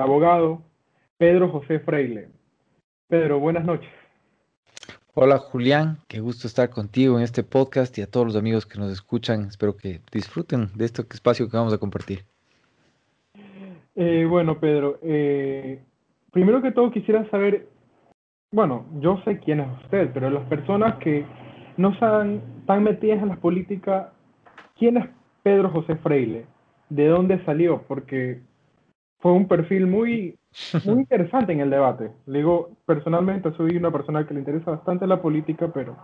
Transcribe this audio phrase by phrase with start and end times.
[0.00, 0.62] abogado
[1.18, 2.28] Pedro José Freile.
[3.08, 3.90] Pedro, buenas noches.
[5.14, 8.78] Hola Julián, qué gusto estar contigo en este podcast y a todos los amigos que
[8.78, 9.42] nos escuchan.
[9.42, 12.24] Espero que disfruten de este espacio que vamos a compartir.
[13.94, 15.82] Eh, bueno, Pedro, eh,
[16.30, 17.68] primero que todo quisiera saber,
[18.50, 21.26] bueno, yo sé quién es usted, pero las personas que
[21.76, 24.14] no están tan metidas en la política,
[24.78, 25.04] ¿quién es
[25.42, 26.46] Pedro José Freile?
[26.88, 27.82] ¿De dónde salió?
[27.86, 28.40] Porque
[29.22, 30.36] fue un perfil muy,
[30.84, 32.10] muy interesante en el debate.
[32.26, 35.96] Le digo, personalmente soy una persona que le interesa bastante la política, pero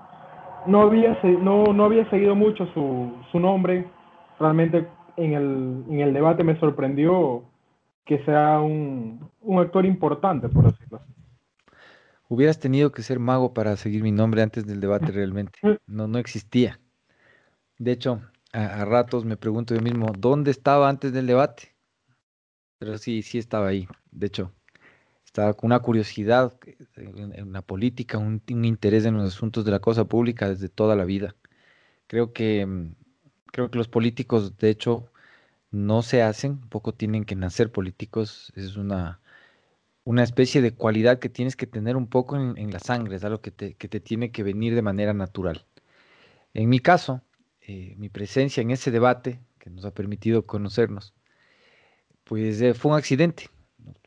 [0.67, 3.87] no había, no, no había seguido mucho su, su nombre.
[4.39, 7.43] Realmente en el, en el debate me sorprendió
[8.07, 11.13] que sea un, un actor importante, por decirlo así.
[12.29, 15.59] Hubieras tenido que ser mago para seguir mi nombre antes del debate realmente.
[15.89, 16.79] No, no existía.
[17.79, 18.21] De hecho,
[18.53, 21.78] a, a ratos me pregunto yo mismo, ¿dónde estaba antes del debate?
[22.79, 23.89] Pero sí, sí estaba ahí.
[24.13, 24.53] De hecho,
[25.25, 26.55] estaba con una curiosidad
[26.97, 31.05] en, la política, un, interés en los asuntos de la cosa pública desde toda la
[31.05, 31.35] vida.
[32.07, 32.95] Creo que, mm,
[33.53, 35.11] creo que los políticos, de hecho,
[35.71, 38.53] no se hacen, poco tienen que nacer políticos.
[38.57, 39.21] Es una,
[40.05, 43.41] una especie de cualidad que tienes que tener un poco en, la sangre, es algo
[43.43, 45.67] que te, que te, tiene que venir de manera natural.
[46.55, 47.23] En mi caso,
[47.63, 51.15] eh, mi presencia en ese debate, que nos ha permitido conocernos,
[52.29, 53.49] pues eh, fue un accidente,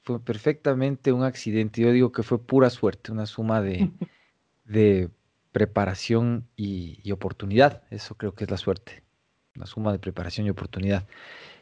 [0.03, 1.81] fue perfectamente un accidente.
[1.81, 3.89] Yo digo que fue pura suerte, una suma de,
[4.65, 5.09] de
[5.51, 7.81] preparación y, oportunidad.
[7.89, 9.03] Eso creo que es la suerte,
[9.55, 11.07] una suma de preparación y oportunidad.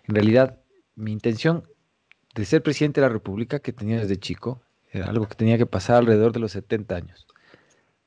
[0.03, 0.59] En realidad,
[0.95, 1.63] mi intención
[2.35, 5.65] de ser presidente de la República, que tenía desde chico, era algo que tenía que
[5.65, 7.25] pasar alrededor de los 70 años,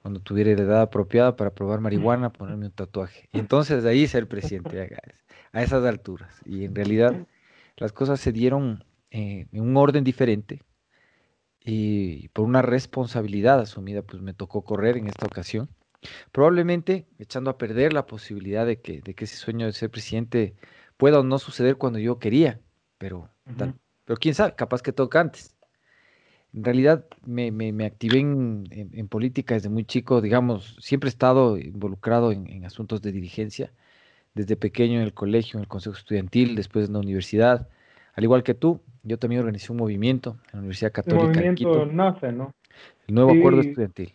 [0.03, 3.31] cuando tuviera la edad apropiada para probar marihuana, ponerme un tatuaje.
[3.33, 4.91] Y entonces de ahí ser presidente
[5.53, 6.35] a esas alturas.
[6.45, 7.27] Y en realidad
[7.77, 10.63] las cosas se dieron eh, en un orden diferente
[11.65, 15.69] y por una responsabilidad asumida, pues me tocó correr en esta ocasión.
[16.33, 20.57] Probablemente echando a perder la posibilidad de que, de que ese sueño de ser presidente
[20.97, 22.61] pueda o no suceder cuando yo quería,
[22.99, 23.31] pero,
[24.05, 25.55] pero quién sabe, capaz que toca antes.
[26.53, 31.57] En realidad me, me, activé en, en, política desde muy chico, digamos, siempre he estado
[31.57, 33.73] involucrado en, en asuntos de dirigencia
[34.35, 37.69] desde pequeño en el colegio, en el consejo estudiantil, después en la universidad.
[38.15, 41.41] Al igual que tú, yo también organizé un movimiento en la Universidad Católica.
[41.41, 42.53] El movimiento nace, ¿no?
[43.07, 44.13] El nuevo acuerdo estudiantil.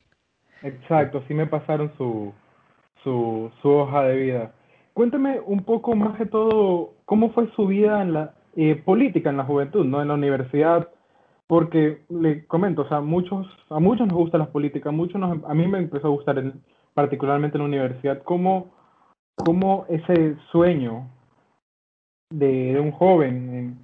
[0.64, 2.34] Exacto, sí me pasaron su,
[3.04, 4.54] su, su, hoja de vida.
[4.94, 9.38] Cuéntame un poco más que todo cómo fue su vida en la eh, política en
[9.38, 10.02] la juventud, ¿no?
[10.02, 10.90] En la universidad,
[11.46, 15.68] porque le comento, o sea, muchos, a muchos nos gusta la política, muchos a mí
[15.68, 16.54] me empezó a gustar
[16.96, 18.24] particularmente en la universidad.
[18.24, 18.72] ¿Cómo,
[19.38, 21.10] cómo ese sueño
[22.30, 23.78] de, un joven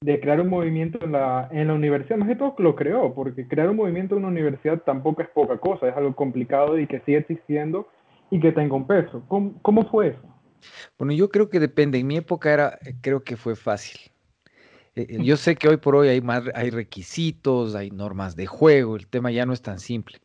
[0.00, 3.46] de crear un movimiento en la, en la universidad, más que todo lo creó, porque
[3.46, 7.00] crear un movimiento en una universidad tampoco es poca cosa, es algo complicado y que
[7.00, 7.88] sigue existiendo
[8.30, 9.22] y que tenga un peso.
[9.28, 10.20] ¿Cómo, cómo fue eso?
[10.98, 11.98] Bueno, yo creo que depende.
[11.98, 14.10] En mi época era, creo que fue fácil.
[14.94, 18.46] Eh, eh, yo sé que hoy por hoy hay más, hay requisitos, hay normas de
[18.46, 20.18] juego, el tema ya no es tan simple.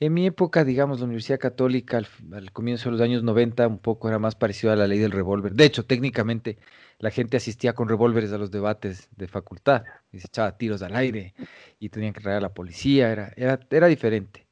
[0.00, 4.08] En mi época, digamos, la Universidad Católica al, comienzo de los años 90 un poco
[4.08, 5.54] era más parecido a la ley del revólver.
[5.54, 6.58] De hecho, técnicamente
[6.98, 10.94] la gente asistía con revólveres a los debates de facultad y se echaba tiros al
[10.94, 11.34] aire
[11.78, 14.46] y tenían que traer a la policía, era, era, era diferente.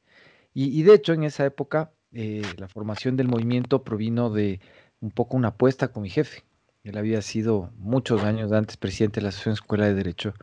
[0.53, 4.60] Y, de hecho, en esa época, eh, la formación del movimiento provino de
[5.00, 6.42] un poco una apuesta con mi jefe.
[6.82, 10.34] Él había sido muchos años antes presidente de la Asociación Escuela de Derecho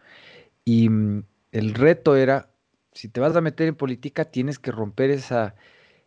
[0.64, 2.50] y mm, el reto era
[2.98, 5.56] si te vas a meter en política, tienes que romper esa,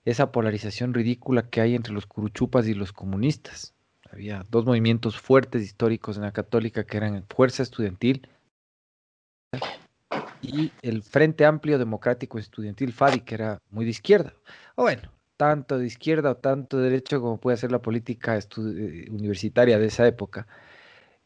[0.04, 3.74] esa polarización ridícula que hay entre los curuchupas y los comunistas.
[4.10, 8.28] Había dos movimientos fuertes históricos en la católica que eran Fuerza Estudiantil
[10.42, 14.34] y el Frente Amplio Democrático Estudiantil FADI, que era muy de izquierda.
[14.74, 19.06] O bueno, tanto de izquierda o tanto de derecho como puede ser la política eh,
[19.10, 20.48] universitaria de esa época.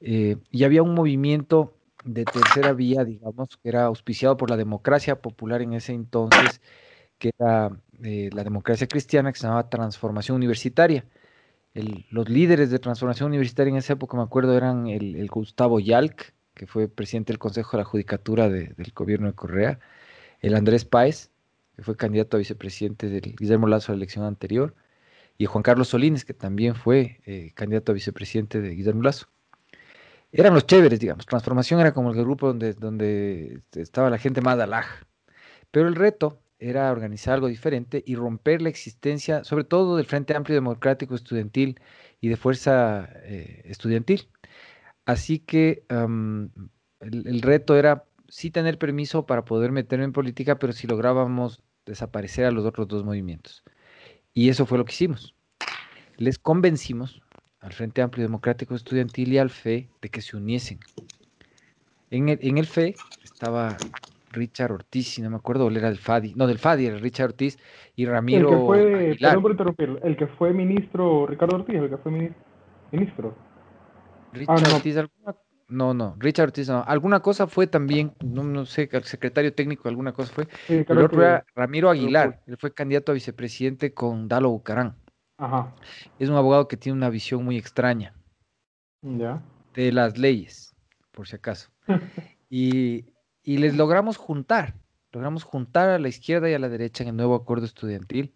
[0.01, 1.75] Eh, y había un movimiento
[2.05, 6.61] de tercera vía, digamos, que era auspiciado por la democracia popular en ese entonces,
[7.19, 11.07] que era eh, la democracia cristiana, que se llamaba Transformación Universitaria.
[12.11, 16.67] los líderes de Transformación Universitaria en esa época, me acuerdo, eran el, Gustavo Yalc, que
[16.67, 19.81] fue presidente del Consejo de la Judicatura del gobierno de Correa,
[20.41, 21.31] el Andrés Páez,
[21.77, 24.75] que fue candidato a vicepresidente del Guillermo Lazo a la elección anterior,
[25.39, 29.29] y Juan Carlos Solines, que también fue eh, candidato a vicepresidente de Guillermo Lazo
[30.35, 31.27] eran los chéveres, digamos.
[31.27, 34.87] Transformación era como el grupo donde, donde estaba la gente más alaj.
[35.71, 40.35] Pero el reto era organizar algo diferente y romper la existencia, sobre todo del Frente
[40.35, 41.81] Amplio Democrático Estudiantil
[42.21, 44.29] y de Fuerza eh, Estudiantil.
[45.05, 45.85] Así que
[47.01, 52.47] el, reto era sí tener permiso para poder meterme en política, pero si lográbamos desaparecer
[52.47, 53.63] a los otros dos movimientos.
[54.33, 55.35] Y eso fue lo que hicimos.
[56.17, 57.23] Les convencimos
[57.65, 60.79] al Frente Amplio Democrático Estudiantil y al FE de que se uniesen.
[62.11, 62.95] En el, en el FE
[63.25, 63.77] estaba
[64.33, 67.31] Richard Ortiz, si no me acuerdo, él era el FADI, no, del FADI era Richard
[67.31, 67.59] Ortiz
[67.97, 68.51] y Ramiro.
[68.51, 72.13] El que fue, perdón por interrumpir, el que fue ministro, Ricardo Ortiz, el que fue
[72.93, 73.35] ministro.
[74.33, 74.77] Richard ah, no.
[74.77, 75.37] Ortiz, ¿alguna?
[75.67, 76.85] No, no, Richard Ortiz, no.
[76.87, 80.49] Alguna cosa fue también, no, no sé, el secretario técnico, alguna cosa fue.
[80.69, 84.97] el otro era Ramiro Aguilar, él fue candidato a vicepresidente con Dalo Bucarán.
[85.37, 85.75] Ajá.
[86.19, 88.15] Es un abogado que tiene una visión muy extraña.
[89.03, 89.43] Ya.
[89.75, 90.75] De las leyes,
[91.13, 91.71] por si acaso.
[92.51, 93.07] y,
[93.43, 94.75] y les logramos juntar,
[95.13, 98.33] logramos juntar a la izquierda y a la derecha en el nuevo acuerdo estudiantil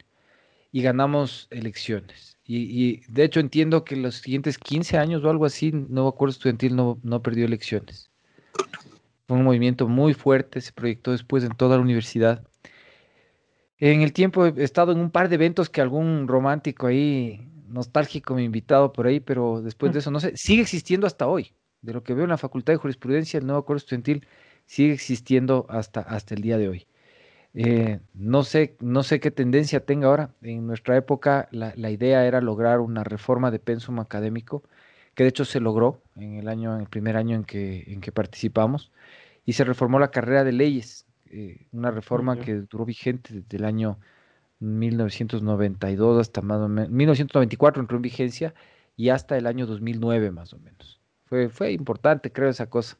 [0.73, 2.37] y ganamos elecciones.
[2.45, 6.33] Y, de hecho entiendo que los siguientes 15 años o algo así, el nuevo acuerdo
[6.33, 8.11] estudiantil no, no perdió elecciones.
[9.27, 12.48] Fue un movimiento muy fuerte, se proyectó después en toda la universidad.
[13.79, 18.35] En el tiempo he estado en un par de eventos que algún romántico ahí, nostálgico,
[18.35, 21.53] me ha invitado por ahí, pero después de eso, no sé, sigue existiendo hasta hoy.
[21.81, 24.27] De lo que veo en la Facultad de Jurisprudencia, el nuevo acuerdo estudiantil
[24.67, 26.87] sigue existiendo hasta, hasta el día de hoy.
[27.55, 30.35] Eh, no, sé, no sé qué tendencia tenga ahora.
[30.43, 34.63] En nuestra época la, idea era lograr una reforma de pensum académico,
[35.15, 38.01] que de hecho se logró en el año, en el primer año en que, en
[38.01, 38.93] que participamos,
[39.45, 43.65] y se reformó la carrera de leyes, eh, una reforma que duró vigente desde el
[43.65, 43.99] año
[44.61, 48.55] 1992 hasta más o menos, 1994 entró en vigencia
[48.97, 51.01] y hasta el año 2009 más o menos.
[51.27, 52.97] Fue, fue importante, creo, esa cosa.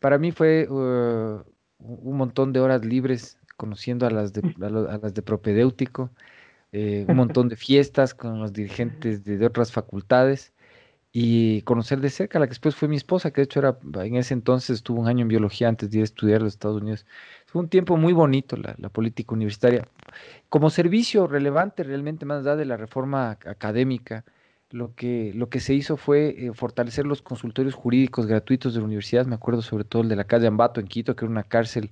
[0.00, 1.42] Para mí fue uh,
[1.78, 6.10] un montón de horas libres conociendo a las de, a, las de propedéutico,
[6.72, 10.52] eh, un montón de fiestas con los dirigentes de, otras facultades
[11.18, 13.78] y conocer de cerca a la que después fue mi esposa, que de hecho era
[14.04, 17.06] en ese entonces estuvo un año en biología antes de estudiar a los Estados Unidos.
[17.46, 19.88] Fue un tiempo muy bonito la, la política universitaria.
[20.50, 24.26] Como servicio relevante realmente más allá de la reforma académica,
[24.70, 28.86] lo que, lo que se hizo fue eh, fortalecer los consultorios jurídicos gratuitos de la
[28.86, 29.24] universidad.
[29.24, 31.88] Me acuerdo sobre todo el de la calle Ambato en Quito, que era una cárcel,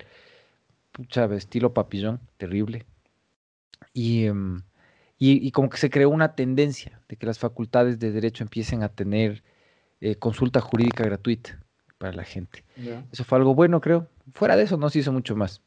[0.92, 2.84] pucha, estilo papillón, terrible.
[3.94, 4.60] Em,
[5.18, 8.82] y, y, como que se creó una tendencia de que las facultades de derecho empiecen
[8.82, 9.42] a tener
[10.00, 11.58] eh, consulta jurídica gratuita
[11.98, 12.64] para la gente.
[13.10, 14.08] Eso fue algo bueno, creo.
[14.34, 15.62] Fuera de eso no se hizo mucho más.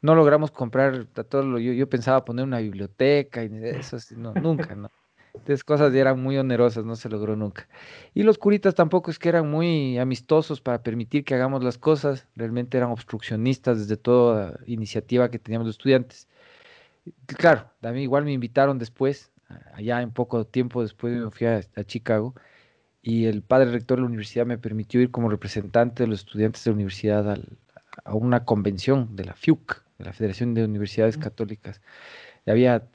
[0.00, 4.76] No logramos comprar todo lo yo, yo pensaba poner una biblioteca y eso, no, nunca,
[4.76, 4.90] no.
[5.32, 7.68] Entonces cosas ya eran muy onerosas, no se logró nunca.
[8.14, 12.28] Y los curitas tampoco es que eran muy amistosos para permitir que hagamos las cosas,
[12.36, 16.28] realmente eran obstruccionistas desde toda iniciativa que teníamos los estudiantes.
[17.26, 19.32] Claro, a mí igual me invitaron después,
[19.74, 22.34] allá en poco tiempo después me fui a, Chicago,
[23.02, 26.64] y el padre rector de la universidad me permitió ir como representante de los estudiantes
[26.64, 27.38] de la universidad
[28.04, 31.80] a una convención de la FIUC, de la Federación de Universidades Católicas
[32.52, 32.86] había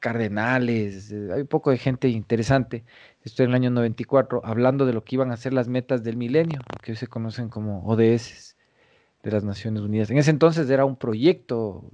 [0.00, 2.84] cardenales, eh, hay un poco de gente interesante.
[3.22, 6.16] Estoy en el año 94 hablando de lo que iban a ser las metas del
[6.16, 8.56] milenio, que hoy se conocen como ODS
[9.22, 10.10] de las Naciones Unidas.
[10.10, 11.90] En ese entonces era un proyecto,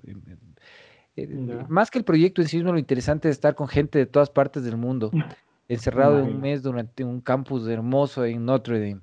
[1.22, 3.98] eh, eh, más que el proyecto en sí mismo, lo interesante es estar con gente
[3.98, 5.10] de todas partes del mundo,
[5.68, 9.02] encerrado en un mes durante un campus hermoso en Notre Dame,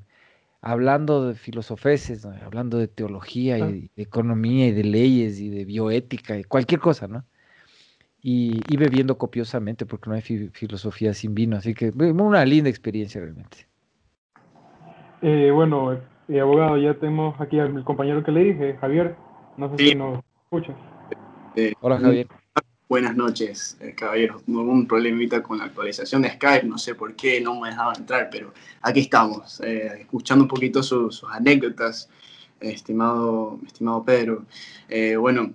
[0.61, 3.89] hablando de filosofeses, hablando de teología y ah.
[3.95, 7.23] de economía y de leyes y de bioética y cualquier cosa, ¿no?
[8.21, 11.55] y, bebiendo copiosamente porque no hay filosofía sin vino.
[11.55, 13.67] Así que una linda experiencia realmente.
[15.21, 15.93] Eh, bueno,
[16.27, 19.15] eh, abogado, ya tenemos aquí al compañero que le dije, Javier.
[19.55, 20.75] No sé si nos escucha.
[21.59, 22.27] Eh, Hola, Javier.
[22.87, 24.41] Buenas noches, caballero.
[24.47, 27.93] Hubo un problemita con la actualización de Skype, no sé por qué no me dejaba
[27.93, 32.09] entrar, pero aquí estamos, escuchando un poquito sus anécdotas,
[32.61, 34.45] estimado, estimado Pedro.
[35.19, 35.53] bueno,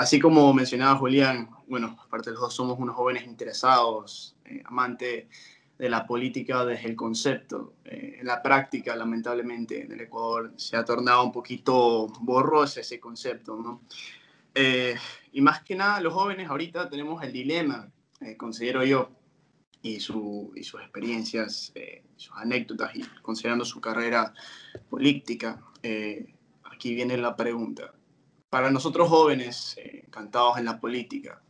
[0.00, 5.26] Así como mencionaba Julián, bueno, aparte los dos somos unos jóvenes interesados, eh, amantes
[5.76, 7.74] de la política desde el concepto.
[7.84, 12.98] Eh, en la práctica, lamentablemente, en el Ecuador se ha tornado un poquito borroso ese
[12.98, 13.82] concepto, ¿no?
[14.54, 14.96] Eh,
[15.32, 17.90] y más que nada, los jóvenes ahorita tenemos el dilema,
[18.36, 19.10] considero yo,
[19.82, 21.72] y, su, y sus experiencias,
[22.16, 24.34] sus anécdotas, y considerando su carrera
[24.90, 25.62] política,
[26.64, 27.92] aquí viene la pregunta
[28.50, 31.40] para nosotros jóvenes, eh, encantados en la política,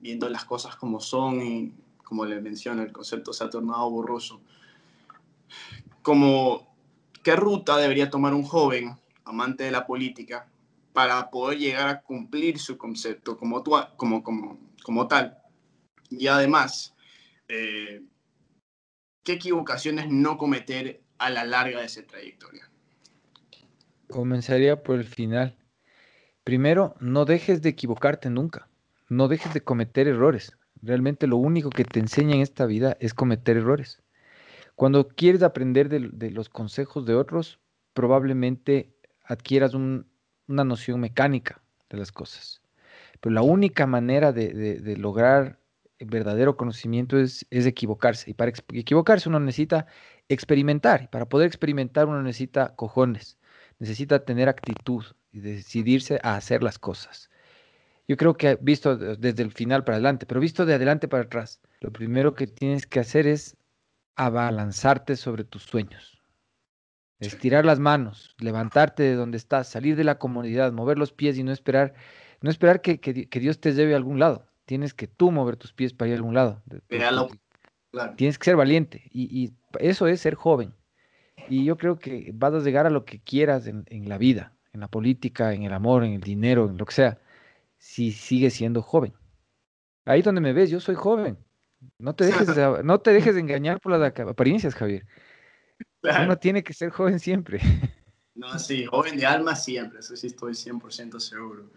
[0.00, 1.72] viendo las cosas como son y
[2.04, 4.40] como les menciono, el concepto se ha tornado borroso.
[6.02, 6.76] Como,
[7.22, 10.46] ¿qué ruta debería tomar un joven amante de la política
[10.94, 13.64] para poder llegar a cumplir su concepto como,
[15.08, 15.38] tal?
[16.08, 16.94] Y además,
[17.48, 18.00] eh,
[19.24, 22.70] ¿qué equivocaciones no cometer a la larga de esa trayectoria?
[24.08, 25.58] Comenzaría por el final.
[26.44, 28.68] Primero, no dejes de equivocarte nunca.
[29.08, 30.56] No dejes de cometer errores.
[30.80, 34.00] Realmente lo único que te enseña en esta vida es cometer errores.
[34.76, 37.58] Cuando quieres aprender de, los consejos de otros,
[37.94, 39.74] probablemente adquieras
[40.48, 42.60] una noción mecánica de las cosas.
[43.20, 45.58] Pero la única manera de, lograr
[46.00, 48.30] verdadero conocimiento es, equivocarse.
[48.30, 49.86] Y para equivocarse uno necesita
[50.28, 51.02] experimentar.
[51.04, 53.38] Y para poder experimentar uno necesita cojones,
[53.78, 57.30] necesita tener actitud y decidirse a hacer las cosas.
[58.06, 61.60] Yo creo que visto desde el final para adelante, pero visto de adelante para atrás,
[61.80, 63.56] lo primero que tienes que hacer es
[64.16, 66.13] abalanzarte sobre tus sueños.
[67.26, 71.42] Estirar las manos, levantarte de donde estás, salir de la comodidad, mover los pies y
[71.42, 71.94] no esperar,
[72.40, 74.46] no esperar que, Dios te lleve a algún lado.
[74.64, 76.62] Tienes que tú mover tus pies para ir a algún lado.
[78.16, 80.72] Tienes que ser valiente y, eso es ser joven.
[81.48, 84.80] Y yo creo que vas a llegar a lo que quieras en, la vida, en
[84.80, 87.18] la política, en el amor, en el dinero, en lo que sea,
[87.76, 89.12] si sigues siendo joven.
[90.04, 91.36] Ahí donde me ves, yo soy joven.
[91.98, 95.06] No te dejes, de, no te dejes de engañar por las apariencias, Javier.
[96.04, 97.60] Uno tiene que ser joven siempre.
[98.36, 101.70] No, sí, joven de alma siempre, eso sí estoy 100% seguro.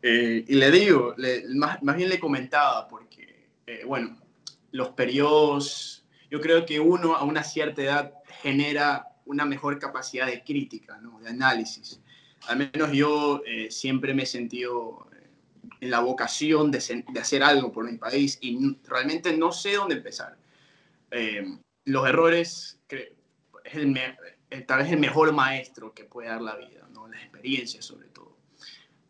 [0.00, 1.16] Eh, y le digo,
[1.56, 4.16] más, más, bien le comentaba, porque, eh, bueno,
[4.70, 10.44] los periodos, yo creo que uno a una cierta edad genera una mejor capacidad de
[10.44, 11.18] crítica, ¿no?
[11.18, 12.00] de análisis.
[12.46, 15.08] Al menos yo eh, siempre me he sentido
[15.80, 19.96] en la vocación de, de, hacer algo por mi país y realmente no sé dónde
[19.96, 20.36] empezar.
[21.84, 22.76] Los errores
[23.66, 23.96] es el,
[24.50, 27.08] eh, tal vez el mejor maestro que puede dar la vida, ¿no?
[27.08, 28.36] las experiencias sobre todo.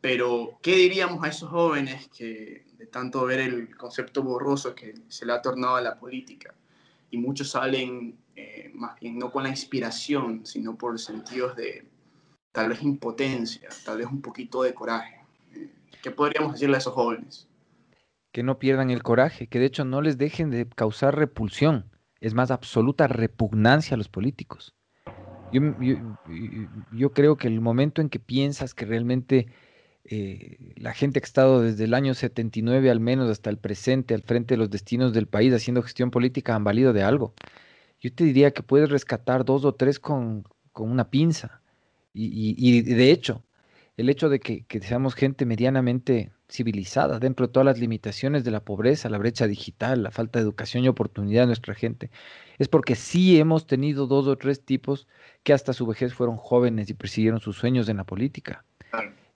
[0.00, 5.26] Pero, ¿qué diríamos a esos jóvenes que de tanto ver el concepto borroso que se
[5.26, 6.54] le ha tornado a la política
[7.10, 11.86] y muchos salen eh, más bien no con la inspiración, sino por sentidos de
[12.52, 15.20] tal vez impotencia, tal vez un poquito de coraje?
[16.02, 17.48] ¿Qué podríamos decirle a esos jóvenes?
[18.32, 22.35] Que no pierdan el coraje, que de hecho no les dejen de causar repulsión, es
[22.35, 24.75] más, absoluta repugnancia a los políticos.
[25.52, 29.46] Yo, creo que el momento en que piensas que realmente
[30.04, 34.14] eh, la gente que ha estado desde el año 79 al menos hasta el presente
[34.14, 37.35] al frente de los destinos del país haciendo gestión política han valido de algo.
[38.00, 40.44] Yo te diría que puedes rescatar dos o tres con,
[40.75, 41.62] una pinza.
[42.12, 43.45] y, de hecho,
[43.96, 48.60] el hecho de que, seamos gente medianamente civilizada dentro de todas las limitaciones de la
[48.60, 52.10] pobreza, la brecha digital, la falta de educación y oportunidad de nuestra gente,
[52.58, 55.08] es porque sí hemos tenido dos o tres tipos
[55.42, 58.64] que hasta su vejez fueron jóvenes y persiguieron sus sueños en la política.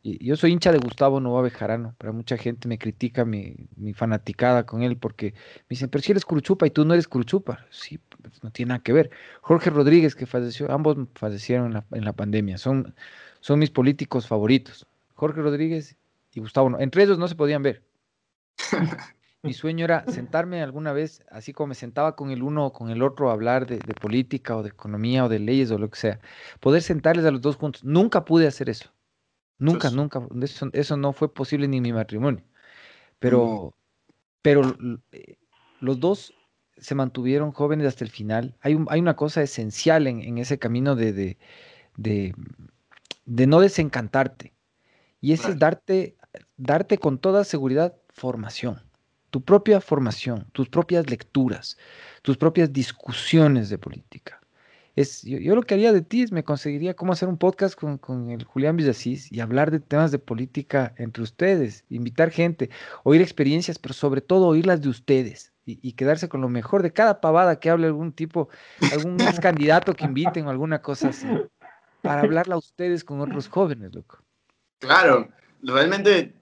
[0.02, 4.64] Y yo soy hincha de Gustavo Nova Bejarano, pero mucha gente me critica mi, fanaticada
[4.64, 7.66] con él porque me dicen, pero si eres Curuchupa y tú no eres Curuchupa.
[7.70, 9.10] Sí, pues no tiene nada que ver.
[9.42, 12.56] Jorge Rodríguez, que falleció, ambos fallecieron en la, en la pandemia.
[12.56, 12.94] Son,
[13.40, 14.86] son mis políticos favoritos.
[15.14, 15.96] Jorge Rodríguez
[16.32, 16.78] y Gustavo.
[16.78, 17.82] Entre ellos no se podían ver.
[19.42, 22.90] Mi sueño era sentarme alguna vez, así como me sentaba con el uno o con
[22.90, 25.98] el otro a hablar de, política o de economía o de leyes o lo que
[25.98, 26.20] sea.
[26.60, 27.82] Poder sentarles a los dos juntos.
[27.82, 28.92] Nunca pude hacer eso.
[29.58, 30.26] Nunca, nunca.
[30.72, 32.44] Eso, no fue posible ni en mi matrimonio.
[33.18, 33.74] Pero,
[34.42, 34.76] pero
[35.12, 35.36] eh,
[35.80, 36.34] los dos
[36.76, 38.56] se mantuvieron jóvenes hasta el final.
[38.60, 41.38] Hay, hay una cosa esencial en, ese camino de, de
[42.00, 42.34] de
[43.30, 44.52] no desencantarte.
[45.20, 46.16] Y ese es darte,
[46.56, 48.82] darte con toda seguridad formación,
[49.30, 51.76] tu propia formación, tus propias lecturas,
[52.22, 54.40] tus propias discusiones de política.
[54.96, 58.30] Es, yo, lo que haría de ti es me conseguiría cómo hacer un podcast con,
[58.30, 62.70] el Julián Villasís y hablar de temas de política entre ustedes, invitar gente,
[63.04, 66.92] oír experiencias, pero sobre todo oírlas de ustedes y, y quedarse con lo mejor de
[66.92, 68.48] cada pavada que hable algún tipo,
[68.92, 71.28] algún candidato que inviten o alguna cosa así
[72.02, 74.18] para hablarla a ustedes con otros jóvenes, loco.
[74.78, 75.28] Claro,
[75.62, 76.32] realmente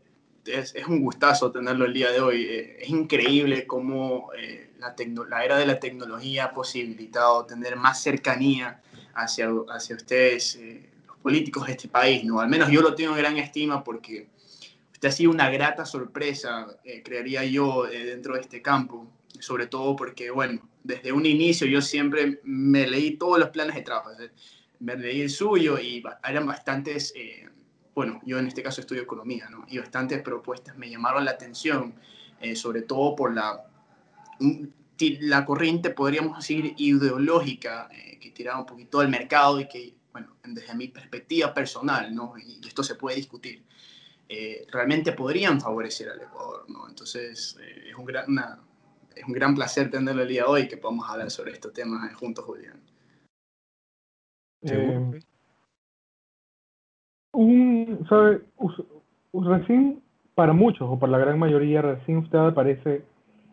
[0.47, 2.43] es, un gustazo tenerlo el día de hoy.
[2.43, 4.95] Eh, es increíble cómo eh, la,
[5.29, 8.81] la, era de la tecnología ha posibilitado tener más cercanía
[9.15, 12.41] hacia, hacia ustedes, eh, los políticos de este país, ¿no?
[12.41, 14.29] Al menos yo lo tengo en gran estima porque
[14.93, 16.67] usted ha sido una grata sorpresa,
[17.05, 19.07] crearía yo, dentro de este campo,
[19.38, 23.83] sobre todo porque, bueno, desde un inicio yo siempre me leí todos los planes de
[23.83, 24.11] trabajo
[24.80, 27.49] me leí el suyo y eran bastantes, eh,
[27.94, 29.64] bueno, yo en este caso estudio economía, ¿no?
[29.68, 31.94] Y bastantes propuestas me llamaron la atención,
[32.40, 33.64] eh, sobre todo por la,
[35.00, 40.37] la corriente, podríamos decir, ideológica eh, que tiraba un poquito del mercado y que, bueno,
[40.44, 42.35] desde mi perspectiva personal, ¿no?
[42.38, 43.64] Y esto se puede discutir,
[44.70, 46.87] realmente podrían favorecer al Ecuador, ¿no?
[46.88, 47.56] Entonces,
[47.87, 48.26] es, un gran,
[49.16, 52.14] es un gran placer tenerlo el día de hoy que podamos hablar sobre estos temas
[52.14, 52.88] juntos, Julián.
[54.62, 55.21] Eh,
[57.33, 58.41] un, ¿sabe?
[59.33, 60.03] Recién,
[60.35, 63.03] para muchos, o para la gran mayoría, recién usted aparece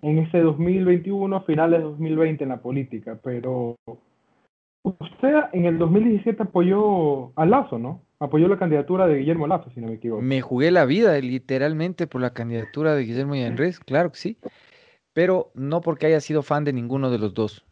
[0.01, 3.75] en ese 2021, finales de 2020 en la política, pero
[4.83, 8.01] usted en el 2017 apoyó a Lazo, ¿no?
[8.19, 10.21] Apoyó la candidatura de Guillermo Lazo, si no me equivoco.
[10.21, 14.37] Me jugué la vida literalmente por la candidatura de Guillermo Yanrés, claro que sí,
[15.13, 17.65] pero no porque haya sido fan de ninguno de los dos.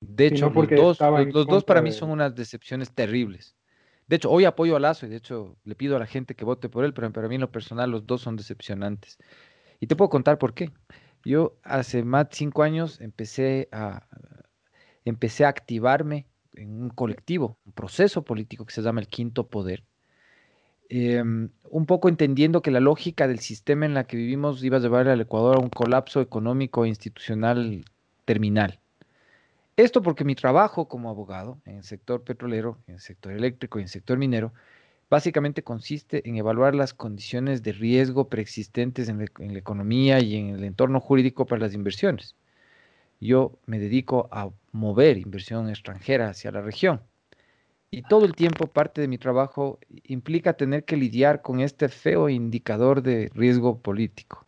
[0.00, 3.56] De hecho, los, dos, los, dos, para mí son unas decepciones terribles.
[4.06, 6.44] De hecho, hoy apoyo a Lazo y de hecho le pido a la gente que
[6.44, 9.18] vote por él, pero para mí en lo personal los dos son decepcionantes.
[9.80, 10.70] Y te puedo contar por qué.
[11.24, 14.06] Yo hace más de cinco años empecé a,
[15.04, 19.84] empecé a activarme en un colectivo, un proceso político que se llama el Quinto Poder,
[20.90, 24.80] em, un poco entendiendo que la lógica del sistema en la que vivimos iba a
[24.80, 27.84] llevar al Ecuador a un colapso económico e institucional
[28.26, 28.80] terminal.
[29.76, 33.82] Esto porque mi trabajo como abogado en el sector petrolero, en el sector eléctrico y
[33.82, 34.52] en el sector minero,
[35.10, 40.64] básicamente consiste en evaluar las condiciones de riesgo preexistentes en la economía y en el
[40.64, 42.36] entorno jurídico para las inversiones
[43.24, 47.00] yo me dedico a mover inversión extranjera hacia la región.
[47.90, 52.28] Y todo el tiempo parte de mi trabajo implica tener que lidiar con este feo
[52.28, 54.43] indicador de riesgo político.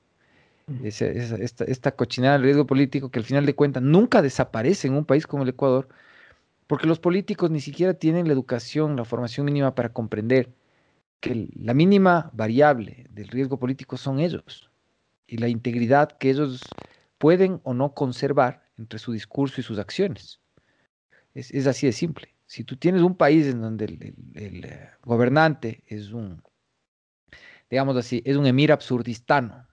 [0.83, 5.05] Esta, esta, cochinada de riesgo político que al final de cuentas nunca desaparece en un
[5.05, 5.89] país como el Ecuador,
[6.67, 10.53] porque los políticos ni siquiera tienen la educación, la formación mínima para comprender
[11.21, 14.71] que la mínima variable del riesgo político son ellos
[15.27, 16.63] y la integridad que ellos
[17.19, 20.41] pueden o no conservar entre su discurso y sus acciones.
[21.35, 22.35] Es, así de simple.
[22.47, 23.85] Si tú tienes un país en donde
[24.35, 26.43] el, eh, gobernante es un,
[27.71, 29.67] digamos así, es un emir absurdistano,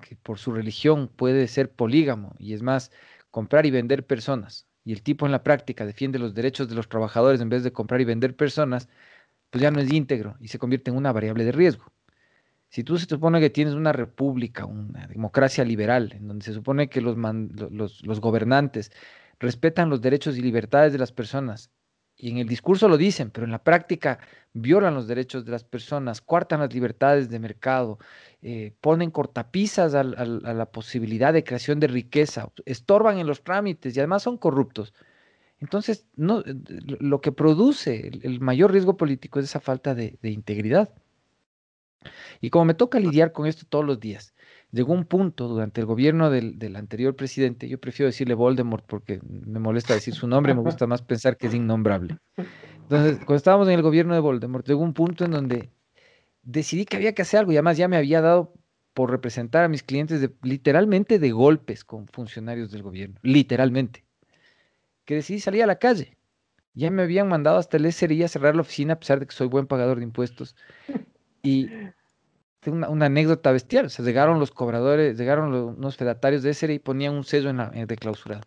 [0.00, 2.90] que por su religión puede ser polígamo y es más,
[3.30, 6.88] comprar y vender personas, y el tipo en la práctica defiende los derechos de los
[6.88, 8.88] trabajadores en vez de comprar y vender personas,
[9.50, 11.92] pues ya no es íntegro y se convierte en una variable de riesgo.
[12.70, 16.88] Si tú se supone que tienes una república, una democracia liberal, en donde se supone
[16.88, 18.92] que los, los, gobernantes
[19.40, 21.70] respetan los derechos y libertades de las personas,
[22.20, 24.18] y en el discurso lo dicen, pero en la práctica
[24.52, 27.98] violan los derechos de las personas, cuartan las libertades de mercado,
[28.42, 34.00] eh, ponen cortapisas a, la posibilidad de creación de riqueza, estorban en los trámites y
[34.00, 34.92] además son corruptos.
[35.60, 36.42] Entonces, no,
[37.00, 40.92] lo que produce el, mayor riesgo político es esa falta de integridad.
[42.40, 44.34] Y como me toca lidiar con esto todos los días,
[44.72, 49.58] llegó un punto durante el gobierno del, anterior presidente, yo prefiero decirle Voldemort porque me
[49.58, 52.18] molesta decir su nombre, me gusta más pensar que es innombrable.
[52.36, 55.70] Entonces, cuando estábamos en el gobierno de Voldemort, llegó un punto en donde
[56.42, 58.52] decidí que había que hacer algo y además ya me había dado
[58.94, 64.04] por representar a mis clientes literalmente de golpes con funcionarios del gobierno, literalmente,
[65.04, 66.16] que decidí salir a la calle.
[66.74, 69.34] Ya me habían mandado hasta el SRI a cerrar la oficina a pesar de que
[69.34, 70.54] soy buen pagador de impuestos.
[71.42, 71.68] Y
[72.66, 73.86] una, anécdota bestial.
[73.86, 77.50] O sea, llegaron los cobradores, llegaron los, unos fedatarios de ese y ponían un sello
[77.50, 78.42] en la de clausurado.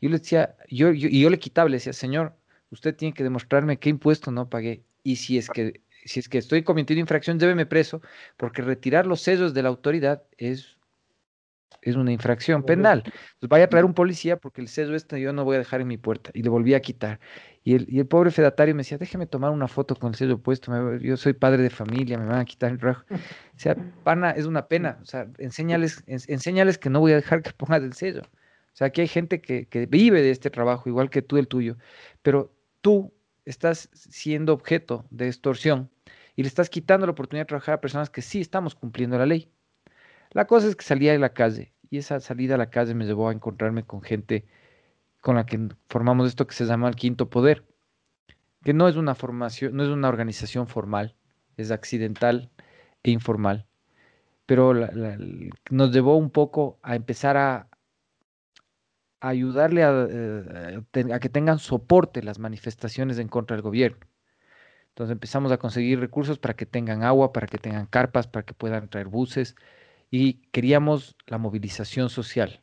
[0.00, 2.36] Yo le decía, yo, y yo le quitaba, le decía, señor,
[2.70, 4.84] usted tiene que demostrarme qué impuesto no pagué.
[5.02, 8.02] Y si es que, si es que estoy cometiendo infracción, lléveme preso,
[8.36, 10.73] porque retirar los sellos de la autoridad es
[11.82, 13.02] es una infracción penal.
[13.04, 15.80] Entonces vaya a traer un policía porque el sello este yo no voy a dejar
[15.80, 16.30] en mi puerta.
[16.34, 17.20] Y le volví a quitar.
[17.62, 20.38] Y el, y el pobre fedatario me decía, déjeme tomar una foto con el sello
[20.38, 23.04] puesto, yo soy padre de familia, me van a quitar el rajo.
[23.10, 24.98] O sea, pana, es una pena.
[25.02, 28.22] O sea, enséñales, enséñales que no voy a dejar que pongas el sello.
[28.22, 31.48] O sea, aquí hay gente que, que vive de este trabajo, igual que tú el
[31.48, 31.76] tuyo,
[32.22, 35.90] pero tú estás siendo objeto de extorsión
[36.36, 39.26] y le estás quitando la oportunidad de trabajar a personas que sí estamos cumpliendo la
[39.26, 39.50] ley.
[40.34, 43.06] La cosa es que salía de la calle y esa salida a la calle me
[43.06, 44.44] llevó a encontrarme con gente
[45.20, 47.64] con la que formamos esto que se llama el quinto poder,
[48.62, 51.14] que no es una formación, no es una organización formal,
[51.56, 52.50] es accidental
[53.04, 53.64] e informal,
[54.44, 54.74] pero
[55.70, 57.68] nos llevó un poco a empezar a,
[59.20, 64.04] ayudarle eh, a, que tengan soporte las manifestaciones en contra del gobierno.
[64.88, 68.52] Entonces empezamos a conseguir recursos para que tengan agua, para que tengan carpas, para que
[68.52, 69.56] puedan traer buses,
[70.16, 72.62] y queríamos la movilización social.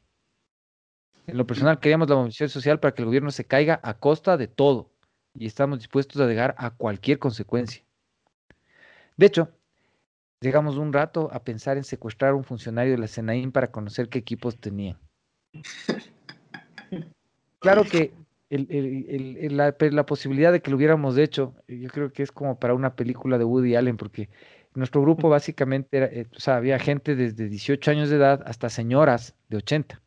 [1.27, 4.37] En lo personal queríamos la movilización social para que el gobierno se caiga a costa
[4.37, 4.89] de todo
[5.37, 7.83] y estamos dispuestos a llegar a cualquier consecuencia.
[9.17, 9.49] De hecho,
[10.39, 14.07] llegamos un rato a pensar en secuestrar a un funcionario de la Senaín para conocer
[14.07, 14.97] qué equipos tenían.
[17.59, 18.13] Claro que
[18.49, 22.95] la, la, posibilidad de que lo hubiéramos hecho, yo creo que es como para una
[22.95, 24.29] película de Woody Allen, porque
[24.73, 28.69] nuestro grupo básicamente era, eh, o sea, había gente desde 18 años de edad hasta
[28.69, 30.01] señoras de 80.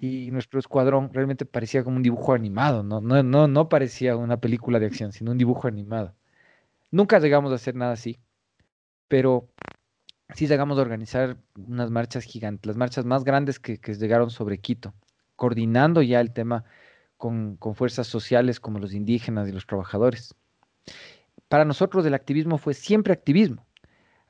[0.00, 3.00] Y nuestro escuadrón realmente parecía como un dibujo animado, ¿no?
[3.00, 6.14] No, no, no parecía una película de acción, sino un dibujo animado.
[6.92, 8.20] Nunca llegamos a hacer nada así,
[9.08, 9.48] pero
[10.36, 14.94] sí llegamos a organizar unas marchas gigantes, las marchas más grandes que, llegaron sobre Quito,
[15.34, 16.64] coordinando ya el tema
[17.16, 20.36] con, con fuerzas sociales como los indígenas y los trabajadores.
[21.48, 23.65] Para nosotros el activismo fue siempre activismo.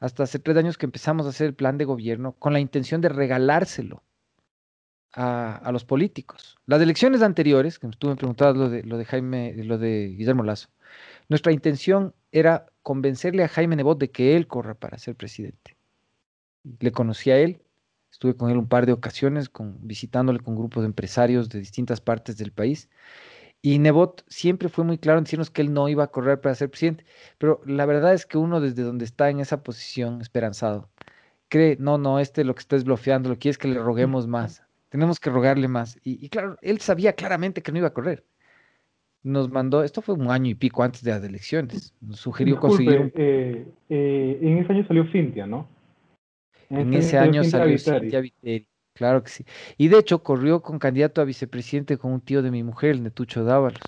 [0.01, 3.01] Hasta hace tres años que empezamos a hacer el plan de gobierno con la intención
[3.01, 4.03] de regalárselo
[5.13, 6.59] a, los políticos.
[6.67, 10.43] Las elecciones anteriores, que tú me preguntabas lo de, lo de Jaime, lo de Guillermo
[10.43, 10.69] Lazo,
[11.29, 15.77] nuestra intención era convencerle a Jaime Nebot de que él corra para ser presidente.
[16.81, 17.63] Le conocí a él,
[18.11, 22.37] estuve con él un par de ocasiones, visitándole con grupos de empresarios de distintas partes
[22.37, 22.89] del país.
[23.66, 26.55] Y Nebot siempre fue muy claro en decirnos que él no iba a correr para
[26.55, 27.05] ser presidente.
[27.37, 30.88] Pero la verdad es que uno desde donde está en esa posición, esperanzado,
[31.48, 34.62] cree, no, no, este lo que está desbloqueando, lo que es que le roguemos más.
[34.88, 35.98] Tenemos que rogarle más.
[36.05, 38.22] Y, claro, él sabía claramente que no iba a correr.
[39.24, 43.12] Nos mandó, esto fue un año y pico antes de las elecciones, nos sugirió conseguir...
[43.16, 45.66] Eh, eh, en ese año salió Cintia, ¿no?
[46.70, 48.68] En, ese, año salió Cintia Viteri.
[48.97, 49.45] Claro que sí.
[49.77, 53.03] Y de hecho corrió con candidato a vicepresidente con un tío de mi mujer, el
[53.03, 53.79] Netucho Dávalos.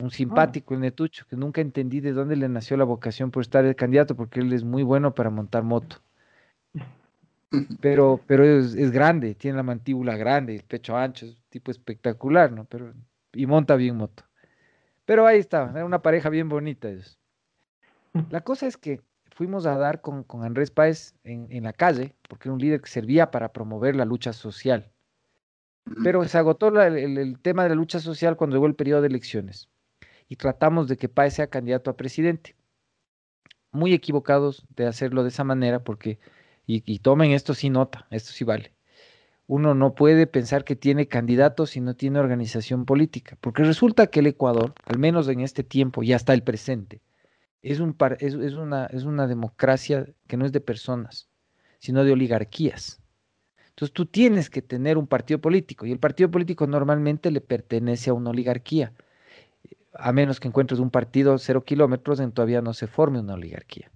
[0.00, 3.64] Un simpático, el Netucho, que nunca entendí de dónde le nació la vocación por estar
[3.64, 5.98] el candidato, porque él es muy bueno para montar moto.
[7.80, 12.64] Pero, pero es, grande, tiene la mandíbula grande, el pecho ancho, es tipo espectacular, ¿no?
[12.66, 12.94] Pero,
[13.32, 14.22] y monta bien moto.
[15.04, 17.18] Pero ahí está, era una pareja bien bonita ellos.
[18.30, 19.00] La cosa es que
[19.40, 22.90] fuimos a dar con, con Andrés Páez en, la calle, porque era un líder que
[22.90, 24.90] servía para promover la lucha social.
[26.04, 29.70] Pero se agotó el, tema de la lucha social cuando llegó el periodo de elecciones.
[30.28, 32.54] Y tratamos de que Páez sea candidato a presidente.
[33.72, 36.18] Muy equivocados de hacerlo de esa manera, porque,
[36.66, 38.74] y, y tomen esto sí nota, esto sí vale.
[39.46, 44.20] Uno no puede pensar que tiene candidato si no tiene organización política, porque resulta que
[44.20, 47.00] el Ecuador, al menos en este tiempo y hasta el presente,
[47.62, 51.28] es, un es, una, es una democracia que no es de personas,
[51.78, 53.00] sino de oligarquías.
[53.70, 58.10] Entonces tú tienes que tener un partido político y el partido político normalmente le pertenece
[58.10, 58.92] a una oligarquía.
[59.94, 63.90] A menos que encuentres un partido cero kilómetros, en todavía no se forme una oligarquía.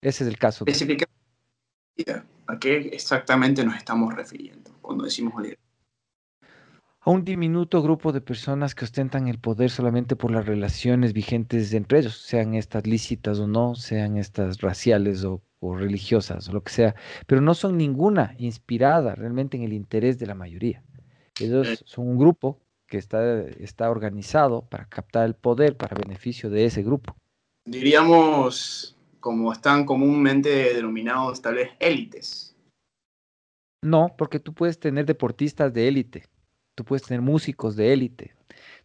[0.00, 0.64] Ese es el caso.
[0.64, 1.06] De...
[2.46, 5.69] ¿A qué exactamente nos estamos refiriendo cuando decimos oligarquía?
[7.02, 11.72] A un diminuto grupo de personas que ostentan el poder solamente por las relaciones vigentes
[11.72, 16.72] entre ellos, sean estas lícitas o no, sean estas raciales o, religiosas o lo que
[16.72, 16.94] sea,
[17.26, 20.82] pero no son ninguna inspirada realmente en el interés de la mayoría.
[21.38, 21.78] Ellos eh.
[21.84, 26.82] son un grupo que está, está organizado para captar el poder para beneficio de ese
[26.82, 27.14] grupo.
[27.66, 32.56] Diríamos, como están comúnmente denominados tal vez élites.
[33.82, 36.24] No, porque tú puedes tener deportistas de élite,
[36.80, 38.32] tú puedes tener músicos de élite,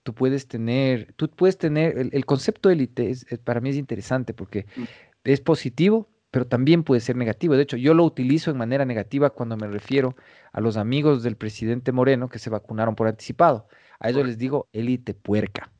[0.03, 4.65] tú puedes tener, tú puedes tener, el, concepto élite es, para mí es interesante porque
[4.75, 4.83] mm.
[5.23, 7.55] es positivo, pero también puede ser negativo.
[7.55, 10.17] De hecho, yo lo utilizo en manera negativa cuando me refiero
[10.51, 13.69] a los amigos del presidente Moreno que se vacunaron por anticipado.
[14.01, 15.71] A ellos les digo élite puerca.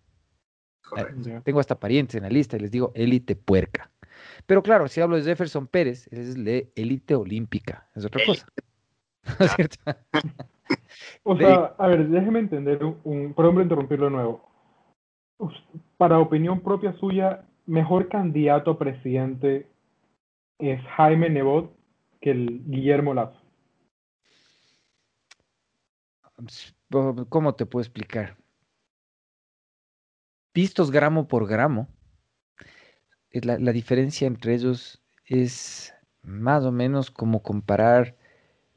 [0.95, 3.91] Eh, tengo hasta parientes en la lista y les digo élite puerca.
[4.45, 6.37] Pero claro, si hablo de Jefferson Pérez, es
[6.75, 8.47] élite olímpica, es otra cosa.
[9.39, 9.77] ¿No es cierto?
[11.23, 14.49] O sea, a ver, déjeme entender, un, por ejemplo, interrumpirlo de nuevo.
[15.97, 19.67] Para opinión propia suya, mejor candidato a presidente
[20.59, 21.75] es Jaime Nebot
[22.21, 23.39] que el Guillermo Lazo.
[27.29, 28.37] ¿Cómo te puedo explicar?
[30.53, 31.87] Vistos gramo por gramo,
[33.31, 38.15] la, la diferencia entre ellos es más o menos como comparar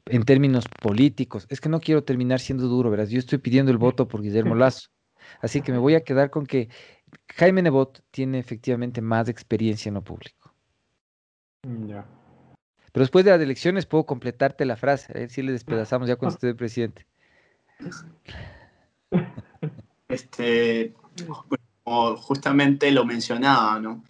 [0.09, 1.45] en términos políticos.
[1.49, 3.07] Es que no quiero terminar siendo duro, ¿verdad?
[3.07, 4.89] Yo estoy pidiendo el voto por Guillermo Lazo.
[5.41, 6.69] Así que me voy a quedar con que
[7.35, 10.53] Jaime Nebot tiene efectivamente más experiencia en lo público.
[11.67, 12.05] Mm, ya.
[12.91, 16.15] Pero después de las elecciones puedo completarte la frase, a ver si le despedazamos ya
[16.15, 17.05] cuando esté el presidente.
[20.07, 20.95] Este,
[21.83, 24.03] justamente lo mencionaba, ¿no?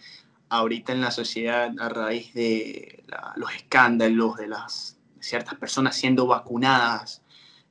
[0.48, 3.04] Ahorita en la sociedad, a raíz de
[3.36, 7.22] los escándalos, de las ciertas personas siendo vacunadas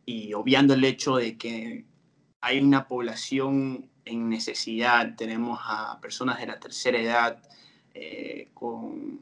[0.04, 1.84] y obviando el hecho de que
[2.40, 7.42] hay una población en necesidad, tenemos a personas de la tercera edad
[7.92, 9.20] eh, con,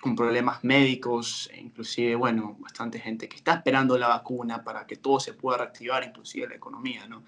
[0.00, 5.18] con, problemas médicos, inclusive, bueno, bastante gente que está esperando la vacuna para que todo
[5.20, 7.24] se pueda reactivar, inclusive la economía, ¿no?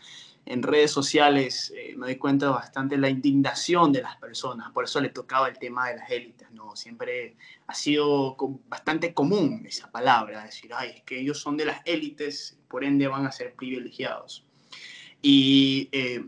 [0.46, 5.00] En redes sociales eh, me doy cuenta bastante la indignación de las personas, por eso
[5.00, 6.74] le tocaba el tema de las élites, ¿no?
[6.76, 8.36] Siempre ha sido
[8.68, 13.06] bastante común esa palabra, decir, ay, es que ellos son de las élites, por ende
[13.06, 14.44] van a ser privilegiados.
[15.22, 16.24] Y eh,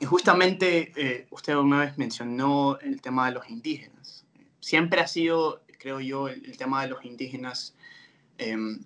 [0.00, 4.26] y justamente eh, usted una vez mencionó el tema de los indígenas.
[4.60, 7.76] Siempre ha sido, creo yo, el, tema de los indígenas
[8.36, 8.80] em,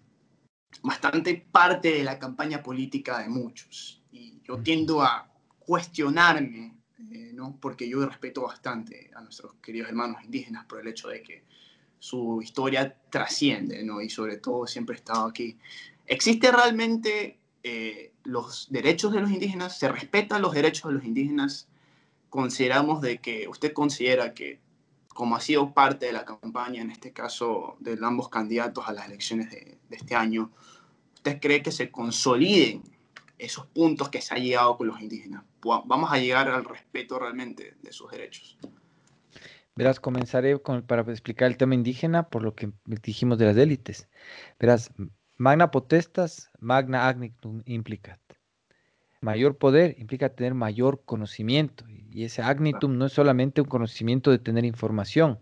[0.82, 4.01] bastante parte de la campaña política de muchos.
[4.12, 6.74] Y yo tiendo a cuestionarme,
[7.10, 7.56] eh, ¿no?
[7.60, 11.44] porque yo respeto bastante a nuestros queridos hermanos indígenas por el hecho de que
[11.98, 14.00] su historia trasciende, ¿no?
[14.00, 15.58] y sobre todo siempre he estado aquí.
[16.06, 19.78] ¿Existe realmente eh, los derechos de los indígenas?
[19.78, 21.68] ¿Se respetan los derechos de los indígenas?
[22.28, 24.60] Consideramos de que usted considera que
[25.14, 29.06] como ha sido parte de la campaña, en este caso de ambos candidatos a las
[29.06, 30.50] elecciones de, de este año,
[31.14, 32.82] ¿usted cree que se consoliden
[33.44, 35.44] esos puntos que se ha llegado con los indígenas?
[35.62, 38.58] Vamos a llegar al respeto realmente de sus derechos.
[39.74, 44.08] Verás, comenzaré con, para explicar el tema indígena por lo que dijimos de las élites.
[44.60, 44.92] Verás,
[45.38, 48.20] magna potestas, magna agnitum implicat.
[49.22, 51.84] Mayor poder implica tener mayor conocimiento.
[52.10, 55.38] Y ese agnitum no es solamente un conocimiento de tener información,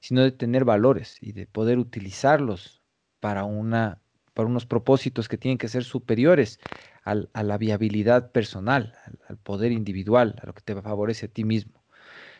[0.00, 2.82] sino de tener valores y de poder utilizarlos
[3.20, 3.99] para, una,
[4.34, 6.60] para unos propósitos que tienen que ser superiores
[7.04, 8.94] a la viabilidad personal,
[9.28, 11.82] al, poder individual, a lo que te favorece a ti mismo.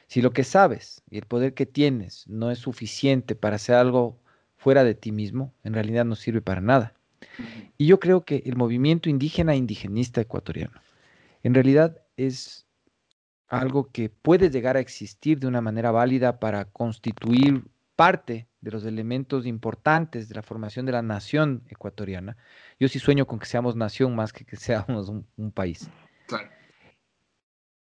[0.07, 4.19] Si lo que sabes y el poder que tienes no es suficiente para hacer algo
[4.57, 6.95] fuera de ti mismo, en realidad no sirve para nada.
[7.79, 10.81] Y yo creo que el movimiento indígena indigenista ecuatoriano,
[11.43, 12.67] en realidad es
[13.49, 17.65] algo que puede llegar a existir de una manera válida para constituir
[18.01, 22.39] parte de los elementos importantes de la formación de la nación ecuatoriana.
[22.79, 25.87] Yo sí sueño con que seamos nación más que que seamos un, país.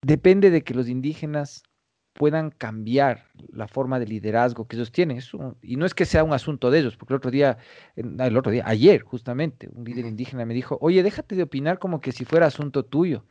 [0.01, 1.63] Depende de que los indígenas
[2.11, 5.21] puedan cambiar la forma de liderazgo que ellos tienen.
[5.61, 7.57] y no es que sea un asunto de ellos, porque el otro día,
[7.95, 12.01] el otro día, ayer justamente, un líder indígena me dijo, oye, déjate de opinar como
[12.01, 13.23] que si fuera asunto tuyo.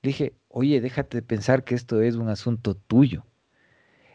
[0.00, 3.26] Le dije, oye, déjate de pensar que esto es un asunto tuyo.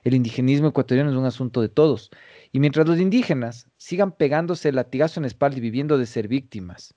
[0.06, 2.12] El indigenismo ecuatoriano es un asunto de todos.
[2.52, 6.28] Y mientras los indígenas sigan pegándose el latigazo en la espalda y viviendo de ser
[6.28, 6.94] víctimas,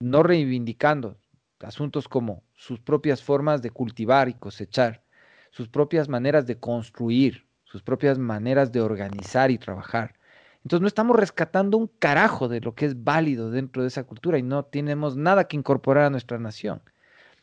[0.00, 1.18] no reivindicando
[1.60, 5.04] asuntos como sus propias formas de cultivar y cosechar,
[5.50, 10.14] sus propias maneras de construir, sus propias maneras de organizar y trabajar.
[10.64, 14.38] Entonces no estamos rescatando un carajo de lo que es válido dentro de esa cultura
[14.38, 16.80] y no tenemos nada que incorporar a nuestra nación.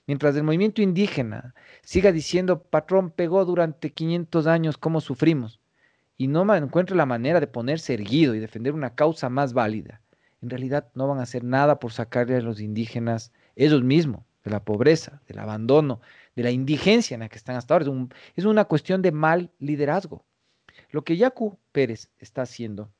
[0.06, 5.60] Mientras el movimiento indígena siga diciendo, patrón pegó durante 500 años cómo sufrimos,
[6.18, 10.02] y no encuentre la manera de ponerse erguido y defender una causa más válida,
[10.42, 14.52] en realidad no van a hacer nada por sacarle a los indígenas ellos mismos de
[14.52, 16.02] la pobreza, del abandono,
[16.36, 17.86] de la indigencia en la que están hasta ahora.
[18.36, 20.26] Es, una cuestión de mal liderazgo.
[20.92, 22.92] Lo que Yacu Pérez está haciendo,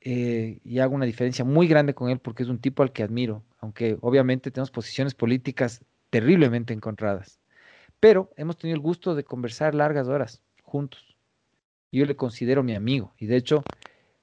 [0.00, 3.02] eh, y hago una diferencia muy grande con él porque es un tipo al que
[3.02, 7.40] admiro, aunque obviamente tenemos posiciones políticas terriblemente encontradas.
[8.00, 11.16] Pero hemos tenido el gusto de conversar largas horas juntos.
[11.90, 13.64] Yo le considero mi amigo y de hecho,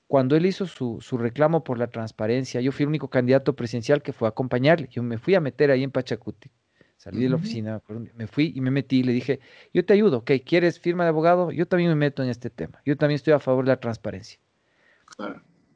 [0.07, 4.13] cuando él hizo su, reclamo por la transparencia, yo fui el único candidato presidencial que
[4.13, 4.87] fue a acompañarle.
[4.91, 6.51] Yo me fui a meter ahí en Pachacuti.
[6.97, 7.81] Salí de la oficina,
[8.15, 9.39] me fui y me metí y le dije,
[9.73, 11.51] yo te ayudo, ok, ¿quieres firma de abogado?
[11.51, 12.81] Yo también me meto en este tema.
[12.85, 14.39] Yo también estoy a favor de la transparencia.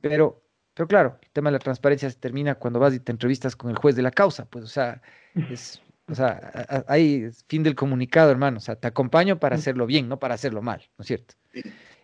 [0.02, 0.42] Pero,
[0.74, 3.70] pero claro, el tema de la transparencia se termina cuando vas y te entrevistas con
[3.70, 4.46] el juez de la causa.
[4.46, 5.02] Pues, o sea,
[5.52, 8.58] es o sea, hay fin del comunicado, hermano.
[8.58, 11.36] O sea, te acompaño para hacerlo bien, no para hacerlo mal, ¿no es cierto?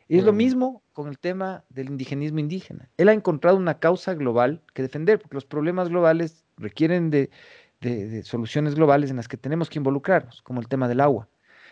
[0.08, 2.90] Y es lo mismo con el tema del indigenismo indígena.
[2.98, 7.32] Él ha encontrado una causa global que defender, porque los problemas globales requieren de,
[7.82, 11.28] de soluciones globales en las que tenemos que involucrarnos, como el tema del agua.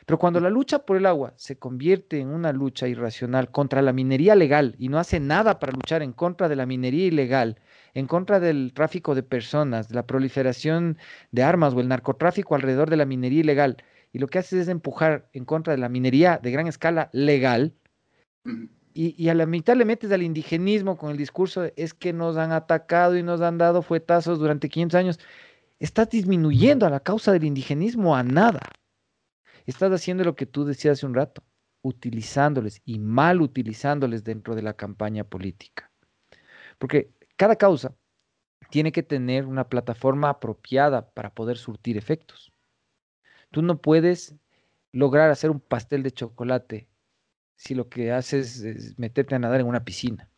[0.06, 3.94] Pero cuando la lucha por el agua se convierte en una lucha irracional contra la
[3.94, 7.60] minería legal y no hace nada para luchar en contra de la minería ilegal,
[7.94, 10.98] en contra del tráfico de personas, de la proliferación
[11.32, 13.78] de armas o el narcotráfico alrededor de la minería ilegal,
[14.12, 17.74] y lo que hace es empujar en contra de la minería de gran escala legal,
[18.96, 22.38] y, a la mitad le metes al indigenismo con el discurso de es que nos
[22.38, 25.20] han atacado y nos han dado fuetazos durante 500 años,
[25.80, 28.62] estás disminuyendo a la causa del indigenismo a nada.
[29.66, 31.44] Estás haciendo lo que tú decías hace un rato,
[31.82, 35.90] utilizándoles y mal utilizándoles dentro de la campaña política.
[36.78, 37.10] Porque
[37.44, 37.94] cada causa
[38.70, 42.54] tiene que tener una plataforma apropiada para poder surtir efectos.
[43.52, 44.34] Tú no puedes
[44.94, 46.88] lograr hacer un pastel de chocolate
[47.58, 50.30] si lo que haces es meterte a nadar en una piscina.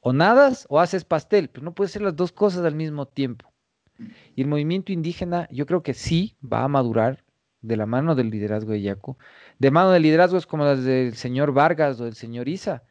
[0.00, 3.52] O nadas o haces pastel, pero no puedes hacer las dos cosas al mismo tiempo.
[4.34, 7.22] Y el movimiento indígena yo creo que sí va a madurar
[7.60, 9.18] de la mano del liderazgo de Yaco,
[9.58, 12.82] de mano de liderazgos como las del señor Vargas o del señor Isa,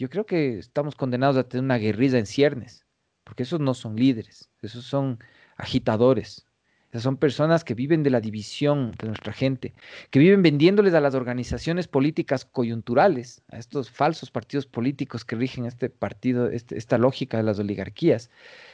[0.00, 2.86] yo creo que estamos condenados a tener una guerrilla en ciernes,
[3.22, 5.18] porque esos no son líderes, esos son
[5.58, 6.46] agitadores.
[6.88, 9.74] Esas son personas que viven de la división de nuestra gente,
[10.10, 15.66] que viven vendiéndoles a las organizaciones políticas coyunturales, a estos falsos partidos políticos que rigen
[15.66, 18.30] este partido, este, esta lógica de las oligarquías,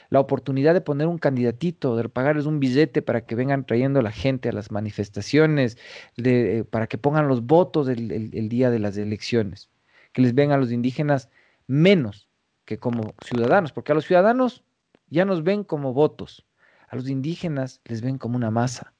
[0.09, 4.03] la oportunidad de poner un candidatito, de pagarles un billete para que vengan trayendo a
[4.03, 5.77] la gente a las manifestaciones,
[6.15, 9.69] de, eh, para que pongan los votos el, el día de las elecciones,
[10.13, 11.29] que les ven a los indígenas
[11.67, 12.29] menos
[12.65, 14.63] que como ciudadanos, porque a los ciudadanos
[15.09, 16.47] ya nos ven como votos
[16.87, 18.93] a los indígenas les ven como una masa.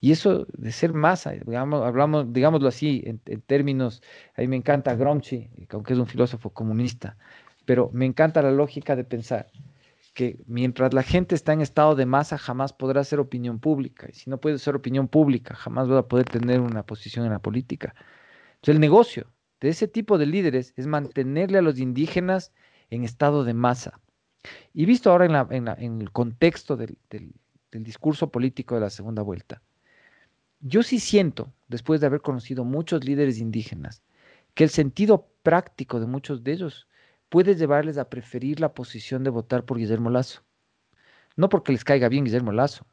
[0.00, 4.02] Y eso de ser masa, digamos, hablamos, digámoslo así, en, términos,
[4.36, 7.16] a mí me encanta Gramsci, aunque es un filósofo comunista,
[7.64, 9.50] pero me encanta la lógica de pensar
[10.14, 14.06] que mientras la gente está en estado de masa, jamás podrá ser opinión pública.
[14.08, 17.32] Y si no puede ser opinión pública, jamás va a poder tener una posición en
[17.32, 17.94] la política.
[18.54, 19.26] Entonces, el negocio
[19.60, 22.52] de ese tipo de líderes es mantenerle a los indígenas
[22.90, 24.00] en estado de masa.
[24.72, 26.96] Y visto ahora en, el contexto del,
[27.72, 29.62] discurso político de la segunda vuelta,
[30.60, 34.02] yo sí siento, después de haber conocido muchos líderes indígenas,
[34.54, 36.88] que el sentido práctico de muchos de ellos
[37.28, 40.42] puede llevarles a preferir la posición de votar por Guillermo Lazo.
[41.36, 42.86] No porque les caiga bien Guillermo Lazo,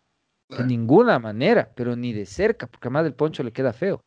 [0.50, 4.04] de ninguna manera, pero ni de cerca, porque además del poncho le queda feo,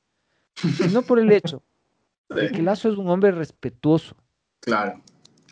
[0.54, 1.62] sino por el hecho
[2.28, 4.16] de que Lazo es un hombre respetuoso.
[4.60, 5.02] Claro.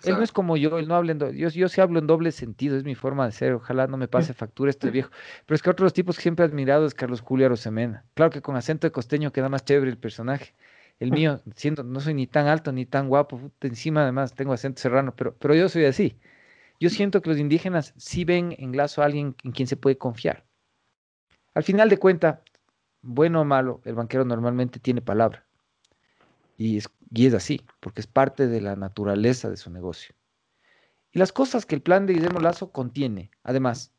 [0.04, 2.30] Él no es como yo, él no habla en yo, yo sí hablo en doble
[2.30, 5.10] sentido, es mi forma de ser, ojalá no me pase factura este viejo.
[5.46, 8.04] Pero es que otros tipos que siempre he admirado es Carlos Julio Arosemena.
[8.14, 10.54] Claro que con acento de costeño queda más chévere el personaje.
[11.00, 14.80] El mío, siendo, no soy ni tan alto ni tan guapo, encima además tengo acento
[14.80, 16.18] serrano, pero, pero yo soy así.
[16.78, 19.96] Yo siento que los indígenas sí ven en Lazo a alguien en quien se puede
[19.96, 20.44] confiar.
[21.54, 22.42] Al final de cuenta,
[23.00, 25.46] bueno o malo, el banquero normalmente tiene palabra.
[26.56, 30.14] Y es, y es así, porque es parte de la naturaleza de su negocio.
[31.12, 33.92] Y las cosas que el plan de Guillermo Lazo contiene, además,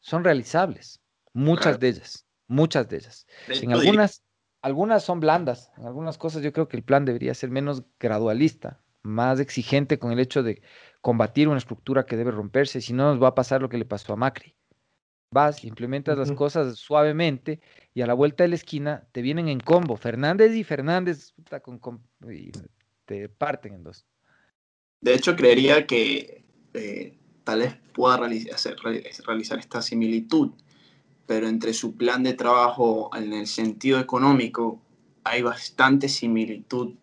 [0.00, 1.00] son realizables.
[1.32, 3.26] Muchas de ellas, muchas de ellas.
[3.48, 4.22] En algunas,
[4.62, 8.80] algunas son blandas, en algunas cosas yo creo que el plan debería ser menos gradualista,
[9.02, 10.62] más exigente con el hecho de
[11.00, 13.84] combatir una estructura que debe romperse, si no nos va a pasar lo que le
[13.84, 14.57] pasó a Macri
[15.30, 17.60] vas, implementas las cosas suavemente
[17.94, 19.96] y a la vuelta de la esquina te vienen en combo.
[19.96, 21.34] Fernández y Fernández
[22.30, 22.50] y
[23.04, 24.06] te parten en dos.
[25.00, 28.76] De hecho, creería que eh, tal vez pueda realizar,
[29.26, 30.50] realizar esta similitud,
[31.26, 34.80] pero entre su plan de trabajo en el sentido económico
[35.24, 36.94] hay bastante similitud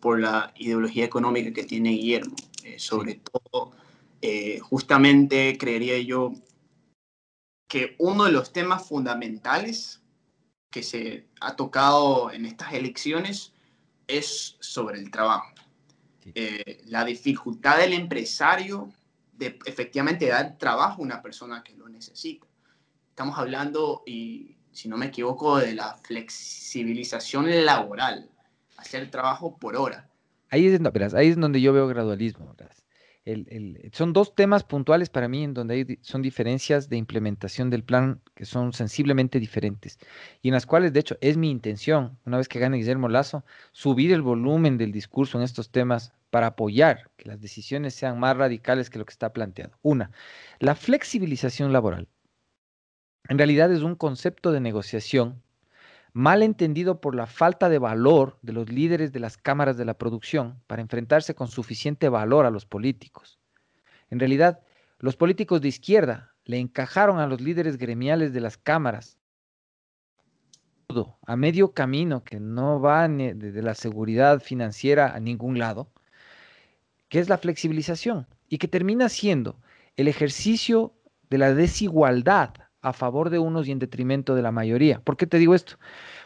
[0.00, 2.36] por la ideología económica que tiene Guillermo.
[2.64, 3.72] Eh, sobre todo,
[4.22, 6.32] eh, justamente creería yo
[7.68, 10.02] que uno de los temas fundamentales
[10.70, 13.52] que se ha tocado en estas elecciones
[14.06, 15.52] es sobre el trabajo.
[16.34, 18.92] Eh, la dificultad del empresario
[19.32, 22.46] de efectivamente dar trabajo a una persona que lo necesita.
[23.10, 28.28] Estamos hablando, y si no me equivoco, de la flexibilización laboral,
[28.76, 30.10] hacer trabajo por hora.
[30.50, 30.80] Ahí es,
[31.14, 32.54] ahí es donde yo veo gradualismo.
[33.92, 38.44] Son dos temas puntuales para mí en donde son diferencias de implementación del plan que
[38.44, 39.98] son sensiblemente diferentes
[40.42, 43.44] y en las cuales, de hecho, es mi intención, una vez que gane Guillermo Lazo,
[43.72, 48.36] subir el volumen del discurso en estos temas para apoyar que las decisiones sean más
[48.36, 49.76] radicales que lo que está planteado.
[49.82, 50.12] Una,
[50.60, 52.08] la flexibilización laboral.
[53.28, 55.42] En realidad es un concepto de negociación
[56.16, 59.92] mal entendido por la falta de valor de los líderes de las cámaras de la
[59.92, 63.38] producción para enfrentarse con suficiente valor a los políticos.
[64.08, 64.60] En realidad,
[64.98, 69.18] los políticos de izquierda le encajaron a los líderes gremiales de las cámaras
[71.26, 75.92] a medio camino que no va de la seguridad financiera a ningún lado,
[77.10, 79.60] que es la flexibilización y que termina siendo
[79.96, 80.94] el ejercicio
[81.28, 85.00] de la desigualdad a favor de unos y en detrimento de la mayoría.
[85.00, 85.76] ¿Por qué te digo esto?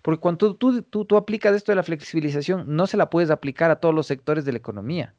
[0.03, 3.71] Porque cuando tú, tú, tú, aplicas esto de la flexibilización, no se la puedes aplicar
[3.71, 5.15] a todos los sectores de la economía.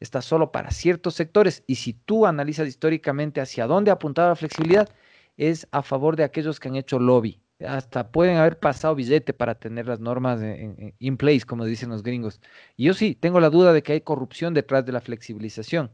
[0.00, 1.64] Está solo para ciertos sectores.
[1.66, 4.88] Y si tú analizas históricamente hacia dónde ha apuntado la flexibilidad,
[5.36, 7.40] es a favor de aquellos que han hecho lobby.
[7.66, 12.02] Hasta pueden haber pasado billete para tener las normas en, in place, como dicen los
[12.02, 12.40] gringos.
[12.76, 15.90] Y yo sí tengo la duda de que hay corrupción detrás de la flexibilización.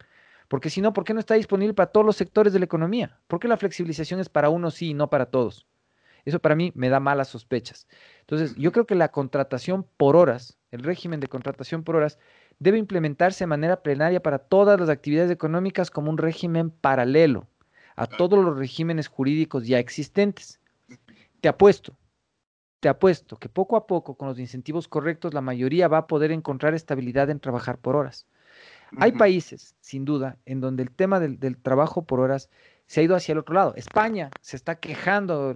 [0.52, 3.18] Porque si no, ¿por qué no está disponible para todos los sectores de la economía?
[3.26, 5.66] ¿Por qué la flexibilización es para unos sí y no para todos?
[6.26, 7.88] Eso para mí me da malas sospechas.
[8.20, 12.18] Entonces, yo creo que la contratación por horas, el régimen de contratación por horas,
[12.58, 17.48] debe implementarse de manera plenaria para todas las actividades económicas como un régimen paralelo
[17.96, 20.60] a todos los regímenes jurídicos ya existentes.
[21.40, 21.96] Te apuesto,
[22.80, 26.30] te apuesto que poco a poco, con los incentivos correctos, la mayoría va a poder
[26.30, 28.26] encontrar estabilidad en trabajar por horas.
[28.98, 32.50] Hay países, sin duda, en donde el tema del, trabajo por horas
[32.86, 33.74] se ha ido hacia el otro lado.
[33.76, 35.54] España se está quejando,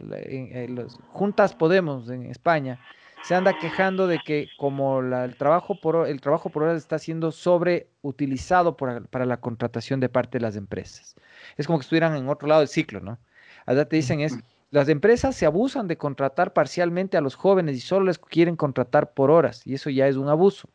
[0.69, 2.81] los, Juntas Podemos en España
[3.23, 7.33] se anda quejando de que como el, trabajo por, el trabajo por horas está siendo
[7.33, 11.17] sobreutilizado para la contratación de parte de las empresas.
[11.57, 13.19] Es como que estuvieran en otro lado del ciclo, ¿no?
[13.67, 14.39] Allá te dicen es,
[14.71, 19.13] las empresas se abusan de contratar parcialmente a los jóvenes y solo les quieren contratar
[19.13, 20.69] por horas y eso ya es un abuso.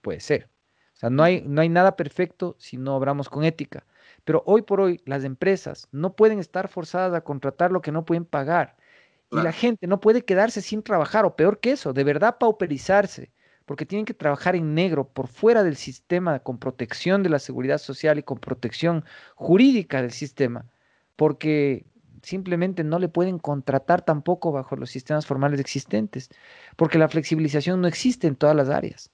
[0.00, 0.48] Puede ser.
[1.00, 3.86] O sea, no hay, no hay nada perfecto si no obramos con ética.
[4.24, 8.04] Pero hoy por hoy las empresas no pueden estar forzadas a contratar lo que no
[8.04, 8.76] pueden pagar.
[9.30, 13.32] Y la gente no puede quedarse sin trabajar, o peor que eso, de verdad pauperizarse,
[13.64, 17.78] porque tienen que trabajar en negro por fuera del sistema con protección de la seguridad
[17.78, 19.04] social y con protección
[19.36, 20.66] jurídica del sistema,
[21.16, 21.86] porque
[22.22, 26.28] simplemente no le pueden contratar tampoco bajo los sistemas formales existentes,
[26.76, 29.10] porque la flexibilización no existe en todas las áreas.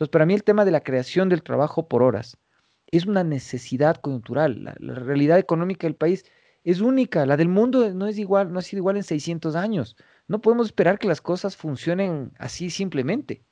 [0.00, 2.38] Entonces, para mí el tema de la creación del trabajo por horas
[2.86, 4.74] es una necesidad coyuntural.
[4.78, 6.24] La, realidad económica del país
[6.64, 9.96] es única, la del mundo no es igual, no ha sido igual en 600 años.
[10.26, 13.44] No podemos esperar que las cosas funcionen así simplemente.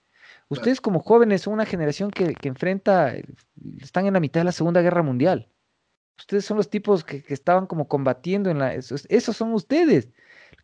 [0.48, 3.12] Ustedes como jóvenes son una generación que, enfrenta,
[3.82, 5.50] están en la mitad de la Segunda Guerra Mundial.
[6.16, 8.72] Ustedes son los tipos que, estaban como combatiendo en la...
[8.72, 10.08] Esos, esos son ustedes.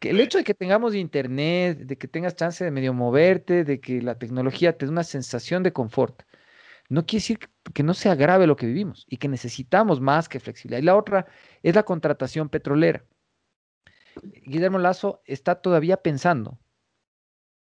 [0.00, 3.80] Que el hecho de que tengamos internet, de que tengas chance de medio moverte, de
[3.80, 6.22] que la tecnología te dé una sensación de confort,
[6.88, 7.38] no quiere decir
[7.72, 10.82] que no sea grave lo que vivimos y que necesitamos más que flexibilidad.
[10.82, 11.26] Y la otra
[11.62, 13.04] es la contratación petrolera.
[14.22, 16.58] Guillermo Lazo está todavía pensando,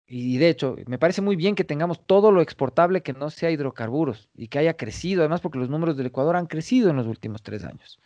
[0.08, 3.50] y de hecho, me parece muy bien que tengamos todo lo exportable que no sea
[3.50, 7.08] hidrocarburos y que haya crecido, además porque los números del Ecuador han crecido en los
[7.08, 7.98] últimos tres años,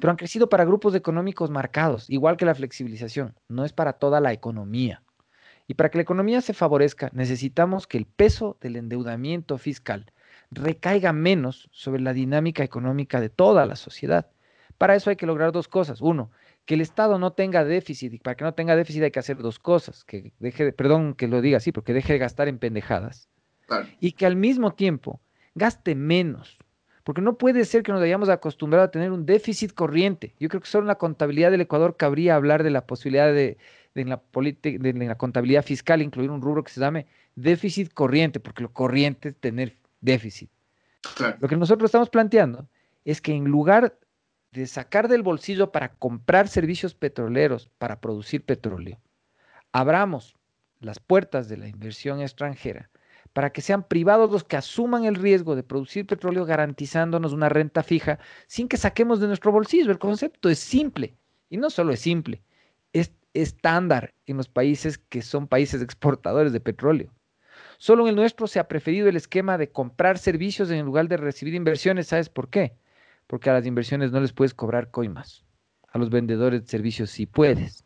[0.00, 4.20] pero han crecido para grupos económicos marcados, igual que la flexibilización, no es para toda
[4.20, 5.02] la economía.
[5.66, 10.12] Y para que la economía se favorezca, necesitamos que el peso del endeudamiento fiscal
[10.52, 14.30] recaiga menos sobre la dinámica económica de toda la sociedad.
[14.78, 16.00] Para eso hay que lograr dos cosas.
[16.00, 16.30] Uno,
[16.66, 19.38] que el Estado no tenga déficit, y para que no tenga déficit hay que hacer
[19.38, 23.28] dos cosas, que deje, perdón que lo diga así, porque deje de gastar en pendejadas,
[24.00, 25.20] y que al mismo tiempo
[25.54, 26.58] gaste menos,
[27.04, 30.34] porque no puede ser que nos hayamos acostumbrado a tener un déficit corriente.
[30.40, 33.58] Yo creo que solo en la contabilidad del Ecuador cabría hablar de la posibilidad de,
[33.94, 37.06] en, la de, en la contabilidad fiscal incluir un rubro que se llame
[37.36, 40.50] déficit corriente, porque lo corriente es tener déficit.
[41.38, 42.66] Lo que nosotros estamos planteando
[43.04, 43.96] es que en lugar
[44.56, 48.98] de sacar del bolsillo para comprar servicios petroleros, para producir petróleo,
[49.70, 50.34] abramos
[50.80, 52.90] las puertas de la inversión extranjera
[53.34, 57.82] para que sean privados los que asuman el riesgo de producir petróleo garantizándonos una renta
[57.82, 59.90] fija sin que saquemos de nuestro bolsillo.
[59.90, 61.18] El concepto es simple
[61.50, 62.42] y no solo es simple,
[62.94, 67.12] es estándar en los países que son países exportadores de petróleo.
[67.76, 71.18] Solo en el nuestro se ha preferido el esquema de comprar servicios en lugar de
[71.18, 72.06] recibir inversiones.
[72.06, 72.72] ¿Sabes por qué?
[73.26, 75.44] Porque a las inversiones no les puedes cobrar coimas.
[75.88, 77.84] A los vendedores de servicios sí puedes.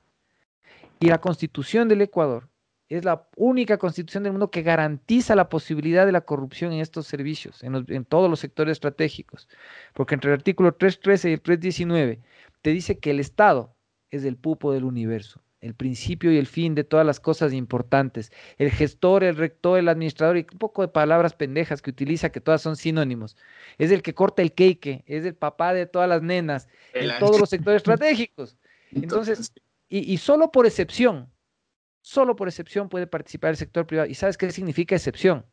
[0.98, 2.48] Y la constitución del Ecuador
[2.88, 7.06] es la única constitución del mundo que garantiza la posibilidad de la corrupción en estos
[7.06, 9.48] servicios, en, en todos los sectores estratégicos.
[9.94, 12.20] Porque entre el artículo 313 y el 319
[12.62, 13.74] te dice que el Estado
[14.10, 18.32] es el pupo del universo el principio y el fin de todas las cosas importantes.
[18.58, 22.40] El gestor, el rector, el administrador y un poco de palabras pendejas que utiliza que
[22.40, 23.36] todas son sinónimos.
[23.78, 27.38] Es el que corta el cake, es el papá de todas las nenas en todos
[27.38, 28.56] los sectores estratégicos.
[28.92, 29.52] Entonces,
[29.88, 31.30] y, y solo por excepción,
[32.00, 34.08] solo por excepción puede participar el sector privado.
[34.08, 35.44] ¿Y sabes qué significa excepción?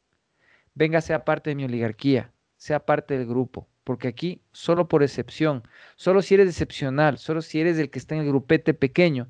[0.73, 5.63] Venga, sea parte de mi oligarquía, sea parte del grupo porque aquí solo por excepción,
[5.95, 9.29] solo si eres excepcional, solo si eres el que está en el grupete pequeño,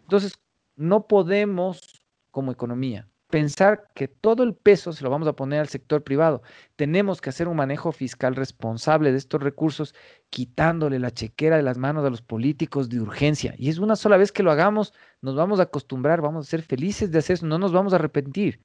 [0.00, 0.38] entonces,
[0.76, 5.68] no podemos, como economía, pensar que todo el peso se lo vamos a poner al
[5.68, 6.42] sector privado.
[6.76, 9.94] Tenemos que hacer un manejo fiscal responsable de estos recursos,
[10.30, 13.54] quitándole la chequera de las manos a los políticos de urgencia.
[13.58, 16.62] Y es una sola vez que lo hagamos, nos vamos a acostumbrar, vamos a ser
[16.62, 18.60] felices de hacer eso, no nos vamos a arrepentir,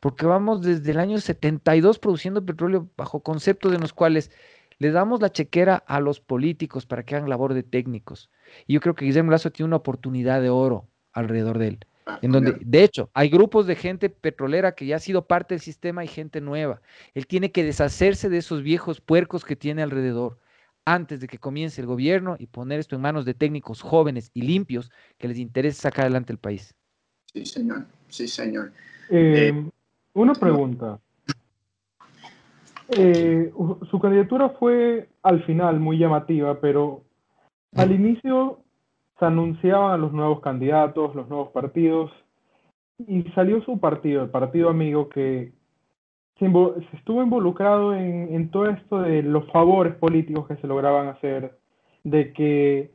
[0.00, 4.30] porque vamos desde el año 72 produciendo petróleo bajo conceptos en los cuales
[4.78, 8.30] le damos la chequera a los políticos para que hagan labor de técnicos.
[8.66, 11.78] Y yo creo que Guillermo Lazo tiene una oportunidad de oro alrededor de él.
[12.06, 15.54] Ah, en donde, de hecho, hay grupos de gente petrolera que ya ha sido parte
[15.54, 16.80] del sistema y gente nueva.
[17.14, 20.38] Él tiene que deshacerse de esos viejos puercos que tiene alrededor
[20.86, 24.42] antes de que comience el gobierno y poner esto en manos de técnicos jóvenes y
[24.42, 26.74] limpios que les interese sacar adelante el país.
[27.30, 27.84] Sí, señor.
[28.08, 28.72] Sí, señor.
[29.10, 29.70] Eh, eh,
[30.14, 30.98] una pregunta.
[32.90, 33.52] Eh,
[33.90, 37.02] su candidatura fue al final muy llamativa, pero
[37.76, 38.60] al inicio
[39.18, 42.10] se anunciaban los nuevos candidatos, los nuevos partidos,
[43.06, 45.52] y salió su partido, el partido amigo, que
[46.38, 46.46] se,
[46.96, 51.58] estuvo involucrado en, todo esto de los favores políticos que se lograban hacer,
[52.04, 52.90] de que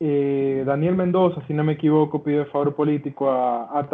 [0.00, 3.88] eh, Daniel Mendoza, si no me equivoco, pidió el favor político a, a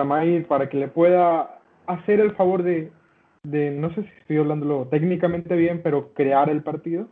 [0.49, 2.91] para que le pueda hacer el favor de,
[3.43, 7.09] de, no sé si estoy hablándolo técnicamente bien, pero crear el partido.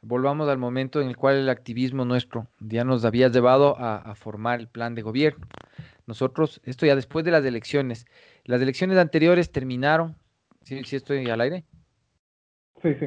[0.00, 4.14] Volvamos al momento en el cual el activismo nuestro ya nos había llevado a, a
[4.14, 5.46] formar el plan de gobierno.
[6.06, 8.06] Nosotros, esto ya después de las elecciones,
[8.44, 10.16] las elecciones anteriores terminaron,
[10.62, 11.64] ¿sí, sí estoy al aire?
[12.82, 13.06] Sí, sí.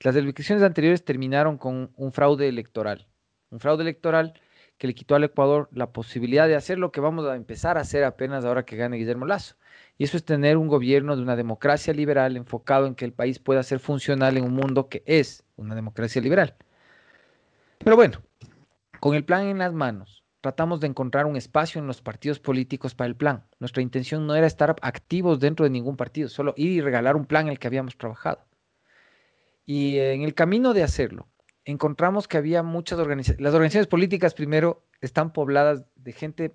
[0.00, 3.06] Las elecciones anteriores terminaron con un fraude electoral,
[3.50, 4.34] un fraude electoral
[4.78, 7.82] que le quitó al Ecuador la posibilidad de hacer lo que vamos a empezar a
[7.82, 9.56] hacer apenas ahora que gane Guillermo Lazo.
[9.96, 13.38] Y eso es tener un gobierno de una democracia liberal enfocado en que el país
[13.38, 16.56] pueda ser funcional en un mundo que es una democracia liberal.
[17.78, 18.22] Pero bueno,
[18.98, 22.94] con el plan en las manos, tratamos de encontrar un espacio en los partidos políticos
[22.94, 23.46] para el plan.
[23.60, 27.26] Nuestra intención no era estar activos dentro de ningún partido, solo ir y regalar un
[27.26, 28.44] plan en el que habíamos trabajado.
[29.64, 31.28] Y en el camino de hacerlo,
[31.64, 33.42] encontramos que había muchas organizaciones.
[33.42, 36.54] Las organizaciones políticas, primero, están pobladas de gente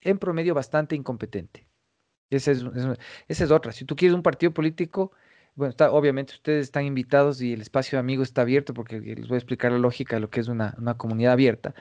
[0.00, 1.66] en promedio bastante incompetente.
[2.36, 2.52] Esa
[3.28, 3.72] es, otra.
[3.72, 5.12] Si tú quieres un partido político,
[5.54, 9.36] bueno, obviamente ustedes están invitados y el espacio de amigos está abierto porque les voy
[9.36, 11.74] a explicar la lógica de lo que es una, una comunidad abierta.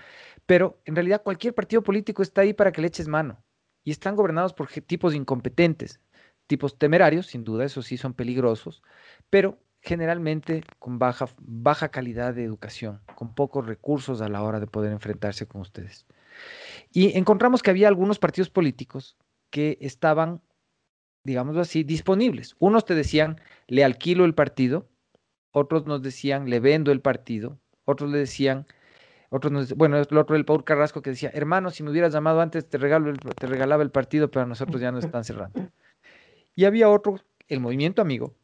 [0.45, 3.43] Pero en realidad cualquier partido político está ahí para que le eches mano.
[3.83, 5.99] Y están gobernados por tipos incompetentes,
[6.47, 8.81] tipos temerarios, sin duda, eso sí son peligrosos,
[9.29, 14.67] pero generalmente con baja, baja calidad de educación, con pocos recursos a la hora de
[14.67, 16.05] poder enfrentarse con ustedes.
[16.91, 19.17] Y encontramos que había algunos partidos políticos
[19.53, 20.41] que estaban
[21.23, 22.55] digámoslo así, disponibles.
[22.59, 24.89] Unos te decían, le alquilo el partido,
[25.51, 28.65] otros nos decían, le vendo el partido, otros le decían,
[29.29, 32.41] otros nos, bueno, el otro el Paul Carrasco que decía, hermano, si me hubieras llamado
[32.41, 35.69] antes, te, regalo te regalaba el partido, pero a nosotros ya nos están cerrando.
[36.55, 38.35] Y había otro, el Movimiento Amigo,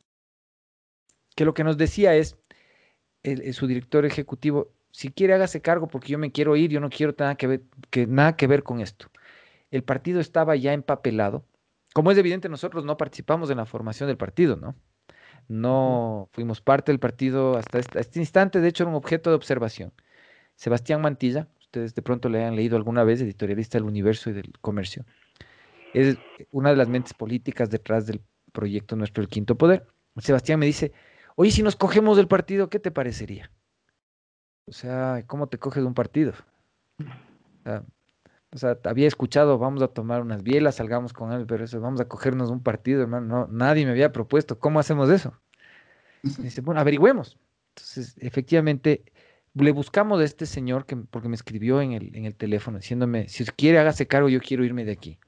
[1.36, 2.38] que lo que nos decía es,
[3.24, 6.90] el, su director ejecutivo, si quiere hágase cargo porque yo me quiero ir, yo no
[6.90, 9.08] quiero nada que ver, que, nada que ver con esto.
[9.72, 11.46] El partido estaba ya empapelado,
[11.94, 14.76] como es evidente, nosotros no participamos en la formación del partido, ¿no?
[15.48, 19.36] No fuimos parte del partido hasta este, este, instante, de hecho era un objeto de
[19.36, 19.92] observación.
[20.56, 24.54] Sebastián Mantilla, ustedes de pronto le han leído alguna vez, editorialista del Universo y del
[24.62, 25.06] Comercio,
[25.94, 26.18] es
[26.52, 29.88] una de las mentes políticas detrás del proyecto nuestro, el Quinto Poder.
[30.18, 30.92] Sebastián me dice,
[31.36, 33.52] oye, si nos cogemos del partido, ¿qué te parecería?
[34.66, 36.34] O sea, ¿cómo te coges de un partido?
[37.00, 37.84] O sea,
[38.52, 42.02] o sea, había escuchado, vamos a tomar unas bielas, salgamos con él, pero eso, vamos
[42.02, 43.28] a cogernos un partido, hermano.
[43.28, 44.58] No, nadie me había propuesto.
[44.60, 45.40] ¿Cómo hacemos eso?
[46.24, 47.38] dice, bueno, averigüemos.
[47.76, 49.04] Entonces, efectivamente,
[49.54, 53.30] le buscamos a este señor que, porque me escribió en el, en el teléfono diciéndome,
[53.30, 55.20] si quiere hágase cargo, yo quiero irme de aquí.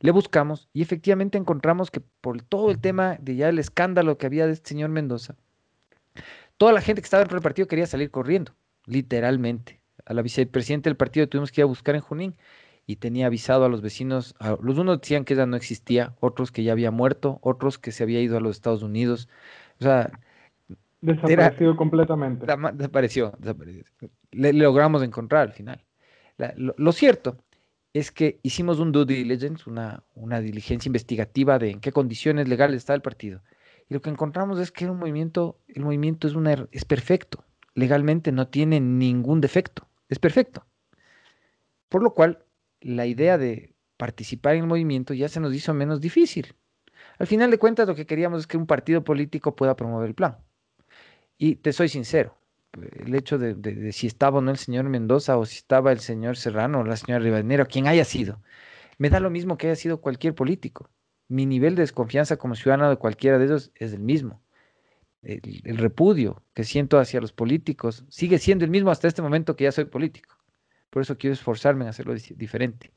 [0.00, 4.26] Le buscamos y efectivamente encontramos que por todo el tema de ya el escándalo que
[4.26, 5.36] había de este señor Mendoza,
[6.56, 8.54] toda la gente que estaba dentro del partido quería salir corriendo,
[8.86, 9.77] literalmente
[10.08, 12.34] a la vicepresidenta del partido tuvimos que ir a buscar en Junín
[12.86, 16.62] y tenía avisado a los vecinos, los unos decían que ella no existía, otros que
[16.62, 19.28] ya había muerto, otros que se había ido a los Estados Unidos.
[19.78, 20.10] O sea,
[21.02, 22.46] desapareció completamente.
[22.46, 23.84] Desapareció, desapareció.
[24.30, 25.84] Le, logramos encontrar al final.
[26.56, 27.36] lo, cierto
[27.92, 32.78] es que hicimos un due diligence, una, una diligencia investigativa de en qué condiciones legales
[32.78, 33.42] está el partido.
[33.90, 37.44] Y lo que encontramos es que un movimiento, el movimiento es, una, es perfecto,
[37.74, 40.66] legalmente no tiene ningún defecto es perfecto.
[41.88, 42.44] Por lo cual,
[42.80, 46.54] la idea de participar en el movimiento ya se nos hizo menos difícil.
[47.18, 50.14] Al final de cuentas, lo que queríamos es que un partido político pueda promover el
[50.14, 50.38] plan.
[51.36, 52.36] Y te soy sincero,
[52.72, 56.36] el hecho de, si estaba o no el señor Mendoza, o si estaba el señor
[56.36, 58.42] Serrano, o la señora Rivadeneira, quien haya sido,
[58.98, 60.90] me da lo mismo que haya sido cualquier político.
[61.28, 64.42] Mi nivel de desconfianza como ciudadano de cualquiera de ellos es el mismo
[65.22, 69.64] el, repudio que siento hacia los políticos sigue siendo el mismo hasta este momento que
[69.64, 70.36] ya soy político.
[70.90, 72.92] Por eso quiero esforzarme en hacerlo diferente.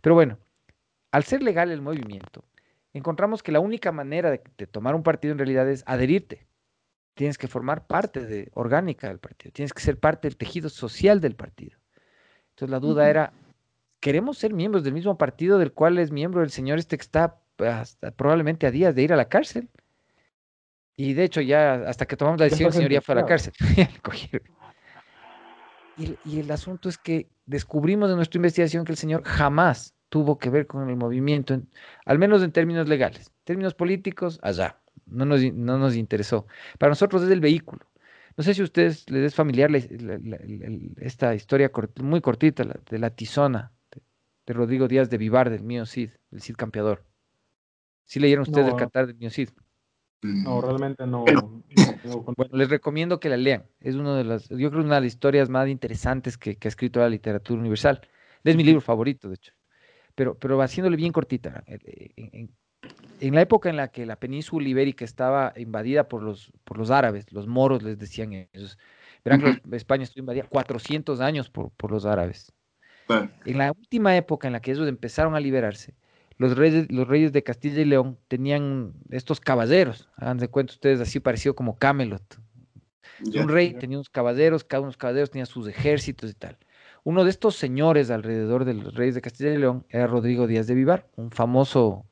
[0.00, 0.38] Pero bueno,
[1.10, 2.44] al ser legal el movimiento,
[2.92, 6.46] encontramos que la única manera de, tomar un partido en realidad es adherirte.
[7.14, 11.20] Tienes que formar parte de, orgánica del partido, tienes que ser parte del tejido social
[11.20, 11.78] del partido.
[12.50, 13.32] Entonces la duda era,
[14.00, 17.40] ¿queremos ser miembros del mismo partido del cual es miembro el señor este que está
[18.16, 19.68] probablemente a días de ir a la cárcel?
[20.96, 23.26] Y de hecho, ya hasta que tomamos la decisión, el señor ya fue a la
[23.26, 23.54] cárcel.
[25.96, 30.38] y, y, el asunto es que descubrimos en nuestra investigación que el señor jamás tuvo
[30.38, 31.60] que ver con el movimiento,
[32.04, 33.28] al menos en términos legales.
[33.28, 34.78] En términos políticos, allá.
[35.06, 36.46] No nos, no nos interesó.
[36.78, 37.86] Para nosotros es el vehículo.
[38.36, 39.70] No sé si a ustedes les es familiar
[40.98, 41.70] esta historia
[42.02, 43.72] muy cortita de la tizona
[44.46, 47.04] de, Rodrigo Díaz de Vivar, del mío Cid, el Cid campeador.
[48.04, 49.50] ¿Sí leyeron ustedes el Qatar del Miocid?
[50.22, 51.24] No, realmente no.
[51.24, 53.64] bueno, les recomiendo que la lean.
[53.80, 57.00] Es uno de las, yo creo, una de las historias más interesantes que, ha escrito
[57.00, 58.00] la literatura universal.
[58.44, 59.52] Es mi libro favorito, de hecho.
[60.14, 61.64] Pero, pero haciéndole bien cortita.
[61.66, 62.50] En,
[63.20, 66.90] en, la época en la que la península ibérica estaba invadida por los, por los
[66.90, 68.78] árabes, los moros les decían ellos.
[69.24, 72.52] Verán que España estuvo invadida 400 años por, por los árabes.
[73.44, 75.94] En la última época en la que ellos empezaron a liberarse,
[76.38, 81.00] los reyes, los reyes de Castilla y León tenían estos caballeros, hagan de cuenta ustedes
[81.00, 82.38] así parecido como Camelot.
[83.34, 86.58] un rey tenía unos caballeros, cada uno de los caballeros tenía sus ejércitos y tal.
[87.04, 90.66] Uno de estos señores alrededor de los reyes de Castilla y León era Rodrigo Díaz
[90.66, 92.04] de Vivar, un famoso,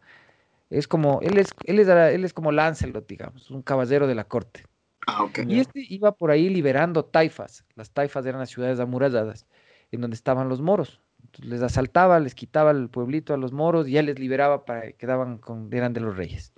[0.68, 4.24] es como, él es, él es, él es como Lancelot, digamos, un caballero de la
[4.24, 4.64] corte.
[5.06, 7.64] Ah, y este iba por ahí liberando taifas.
[7.74, 9.46] Las taifas eran las ciudades amuralladas
[9.90, 11.00] en donde estaban los moros
[11.42, 14.92] les asaltaba, les quitaba el pueblito a los moros y ya les liberaba para que
[14.94, 16.52] quedaban con, eran de los reyes.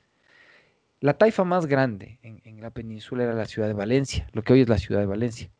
[1.00, 4.60] La taifa más grande en, la península era la ciudad de Valencia, lo que hoy
[4.60, 5.50] es la ciudad de Valencia.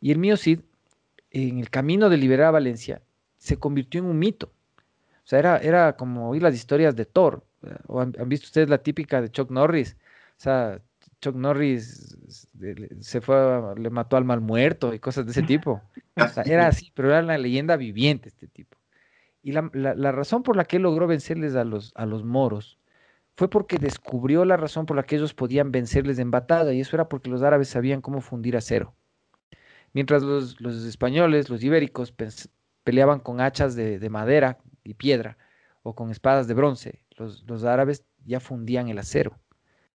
[0.00, 0.60] Y el mío Cid,
[1.30, 3.02] en el camino de liberar a Valencia,
[3.36, 4.50] se convirtió en un mito.
[5.18, 7.44] O sea, era, era como oír las historias de Thor.
[7.86, 9.96] ¿O han, han, visto ustedes la típica de Chuck Norris?
[10.38, 10.80] O sea,
[11.22, 12.16] Chuck Norris
[13.00, 13.36] se fue,
[13.76, 15.80] le mató al mal muerto y cosas de ese tipo.
[16.44, 18.76] era así, pero era una leyenda viviente este tipo.
[19.40, 22.78] Y la, razón por la que él logró vencerles a los, a los moros
[23.36, 26.96] fue porque descubrió la razón por la que ellos podían vencerles en batalla, y eso
[26.96, 28.94] era porque los árabes sabían cómo fundir acero.
[29.92, 32.12] Mientras los, españoles, los ibéricos,
[32.82, 35.38] peleaban con hachas de, madera y piedra
[35.82, 39.38] o con espadas de bronce, los, los árabes ya fundían el acero.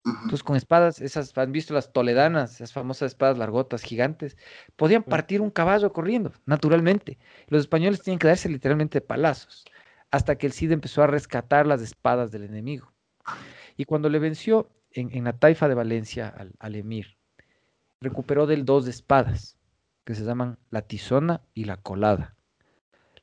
[0.06, 4.38] Entonces con espadas, esas, han visto las toledanas, esas famosas espadas largotas, gigantes,
[4.76, 7.18] podían partir un caballo corriendo, naturalmente.
[7.48, 9.66] Los españoles tenían que darse literalmente palazos,
[10.12, 12.94] hasta que el Cid empezó a rescatar las espadas del enemigo.
[13.78, 17.18] Y cuando le venció en, la taifa de Valencia al, emir,
[18.00, 19.58] recuperó del dos de espadas,
[20.04, 22.36] que se llaman la tizona y la colada.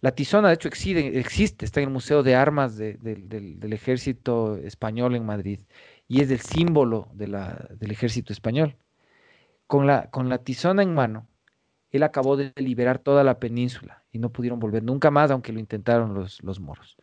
[0.01, 5.15] La tizona, de hecho, existe, existe está en el Museo de Armas del Ejército Español
[5.15, 5.61] en Madrid
[6.13, 8.77] y es el símbolo del ejército español.
[9.67, 10.11] Con la,
[10.45, 11.27] tizona en mano,
[11.91, 15.59] él acabó de liberar toda la península y no pudieron volver nunca más, aunque lo
[15.59, 16.99] intentaron los, los moros.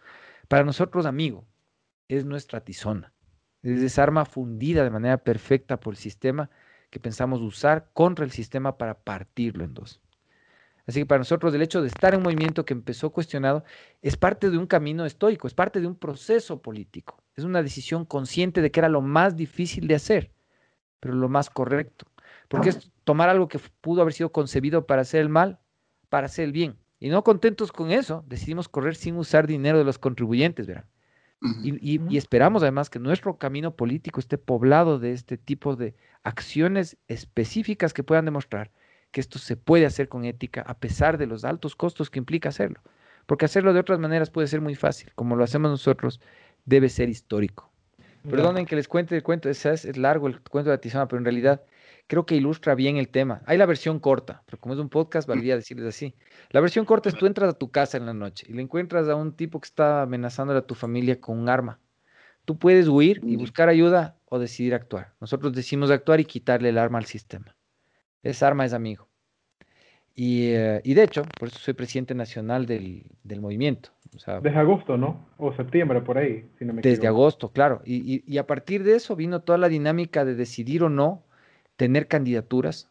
[0.48, 1.44] Para nosotros, amigo,
[2.08, 3.12] es nuestra tizona.
[3.64, 6.52] Es esa arma fundida de manera perfecta por el sistema
[6.92, 10.02] que pensamos usar contra el sistema para partirlo en dos.
[10.90, 13.64] Así que para nosotros el hecho de estar en un movimiento que empezó cuestionado
[14.02, 17.22] es parte de un camino estoico, es parte de un proceso político.
[17.36, 20.32] Es una decisión consciente de que era lo más difícil de hacer,
[21.00, 22.08] pero lo más correcto.
[22.48, 25.60] Porque es tomar algo que pudo haber sido concebido para hacer el mal,
[26.10, 26.76] para hacer el bien.
[27.00, 30.86] Y no contentos con eso, decidimos correr sin usar dinero de los contribuyentes, ¿verdad?
[31.64, 36.98] Y, y, esperamos además que nuestro camino político esté poblado de este tipo de acciones
[37.08, 38.72] específicas que puedan demostrar
[39.12, 42.50] que esto se puede hacer con ética a pesar de los altos costos que implica
[42.50, 42.82] hacerlo.
[43.26, 46.20] Porque hacerlo de otras maneras puede ser muy fácil, como lo hacemos nosotros,
[46.66, 47.72] debe ser histórico.
[48.28, 51.20] Perdonen que les cuente el cuento, es, es largo el cuento de la tizona, pero
[51.20, 51.64] en realidad
[52.08, 53.42] creo que ilustra bien el tema.
[53.46, 56.16] Hay la versión corta, pero como es un podcast, valía decirles así.
[56.50, 59.08] La versión corta es tú entras a tu casa en la noche y le encuentras
[59.08, 61.80] a un tipo que está amenazando a tu familia con un arma.
[62.46, 65.14] Tú puedes huir y buscar ayuda o decidir actuar.
[65.22, 67.56] Nosotros decimos actuar y quitarle el arma al sistema.
[68.24, 69.08] Esa arma es amigo.
[70.16, 73.92] Y, eh, y de hecho, por eso soy presidente nacional del, del movimiento.
[74.42, 75.30] desde agosto, ¿no?
[75.38, 77.82] O septiembre, por ahí, si no me Desde agosto, claro.
[77.86, 81.24] Y, y, y, a partir de eso vino toda la dinámica de decidir o no
[81.78, 82.90] tener candidaturas.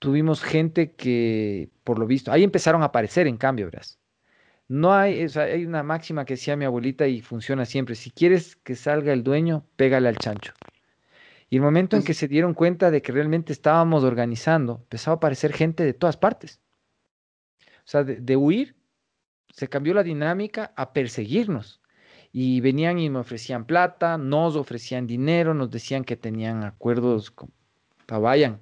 [0.00, 4.00] Tuvimos gente que, por lo visto, ahí empezaron a aparecer en cambio, verás.
[4.66, 7.94] No hay, o sea, hay una máxima que decía mi abuelita y funciona siempre.
[7.94, 10.54] Si quieres que salga el dueño, pégale al chancho.
[11.54, 15.14] Y el momento en que se dieron cuenta de que realmente estábamos organizando, empezó a
[15.14, 16.60] aparecer gente de todas partes.
[17.62, 18.74] O sea, de, huir,
[19.52, 21.80] se cambió la dinámica a perseguirnos.
[22.32, 27.52] Y venían y me ofrecían plata, nos ofrecían dinero, nos decían que tenían acuerdos con
[28.08, 28.60] vayan.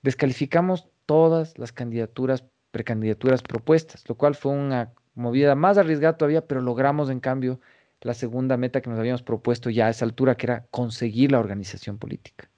[0.00, 6.62] Descalificamos todas las candidaturas, precandidaturas propuestas, lo cual fue una movida más arriesgada todavía, pero
[6.62, 7.60] logramos en cambio
[8.02, 11.38] la segunda meta que nos habíamos propuesto ya a esa altura, que era conseguir la
[11.38, 12.50] organización política.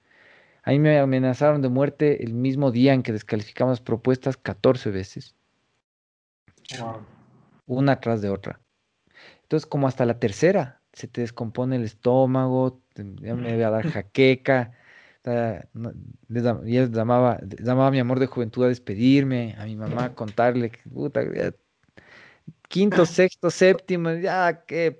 [0.63, 5.35] Ahí me amenazaron de muerte el mismo día en que descalificamos propuestas 14 veces.
[7.67, 8.59] Una tras de otra.
[9.43, 13.87] Entonces, como hasta la tercera, se te descompone el estómago, ya me voy a dar
[13.87, 14.71] jaqueca.
[15.23, 15.67] Ya
[16.29, 20.89] llamaba, llamaba a mi amor de juventud a despedirme, a mi mamá a contarle que,
[20.89, 21.21] puta,
[22.67, 24.97] quinto, sexto, séptimo, ya que...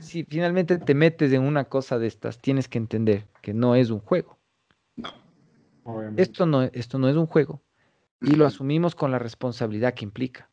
[0.00, 3.90] si, finalmente te metes en una cosa de estas, tienes que entender que no es
[3.90, 4.38] un juego.
[4.96, 5.12] No.
[6.16, 7.62] Esto no, esto no es un juego
[8.20, 10.50] y lo asumimos con la responsabilidad que implica.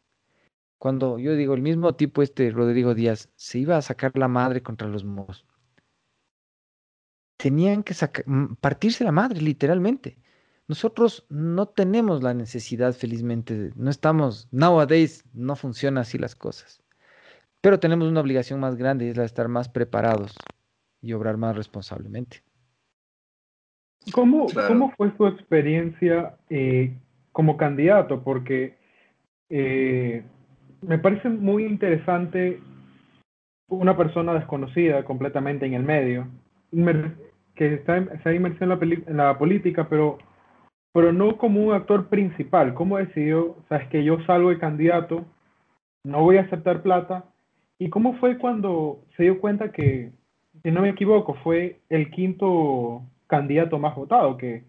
[0.77, 4.61] Cuando yo digo, el mismo tipo este, Rodrigo Díaz, se iba a sacar la madre
[4.61, 5.45] contra los mozos.
[7.37, 7.95] Tenían que
[8.61, 10.17] partirse la madre, literalmente.
[10.67, 16.81] Nosotros no tenemos la necesidad, felizmente, no estamos, nowadays no funciona así las cosas.
[17.61, 20.35] Pero tenemos una obligación más grande y es la de estar más preparados
[21.01, 22.43] y obrar más responsablemente.
[24.11, 26.95] ¿Cómo, ¿cómo fue su experiencia eh,
[27.31, 28.23] como candidato?
[28.23, 28.77] Porque
[29.49, 30.23] eh,
[30.81, 32.59] me parece muy interesante
[33.67, 36.27] una persona desconocida completamente en el medio,
[37.55, 40.19] que está, se ha inmerso en la, en la política, pero,
[40.95, 42.73] pero no como un actor principal.
[42.73, 43.47] ¿Cómo decidió?
[43.47, 45.25] O sea, es que yo salgo de candidato,
[46.05, 47.25] no voy a aceptar plata.
[47.77, 50.13] ¿Y cómo fue cuando se dio cuenta que,
[50.63, 54.37] si no me equivoco, fue el quinto candidato más votado?
[54.37, 54.63] Que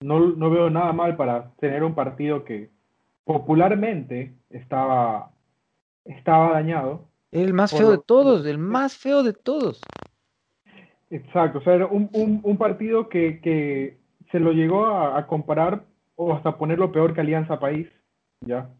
[0.00, 2.68] no, no veo nada mal para tener un partido que
[3.24, 5.30] popularmente estaba
[6.04, 7.06] estaba dañado.
[7.32, 9.80] El más feo de todos, el más feo de todos.
[11.08, 13.96] Exacto, o sea, era un, un, partido que, que,
[14.30, 15.84] se lo llegó a, comparar
[16.16, 17.88] o hasta ponerlo peor que Alianza País,
[18.40, 18.70] ¿ya?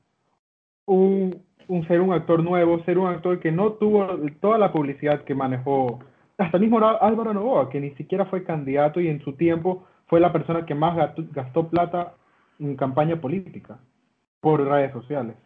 [0.87, 4.07] Un, un, ser un actor nuevo, ser un actor que no tuvo
[4.41, 6.01] toda la publicidad que manejó
[6.39, 10.21] hasta el mismo Álvaro Novoa, que ni siquiera fue candidato y en su tiempo fue
[10.21, 10.97] la persona que más
[11.33, 12.15] gastó plata
[12.59, 13.79] en campaña política
[14.41, 15.37] por redes sociales.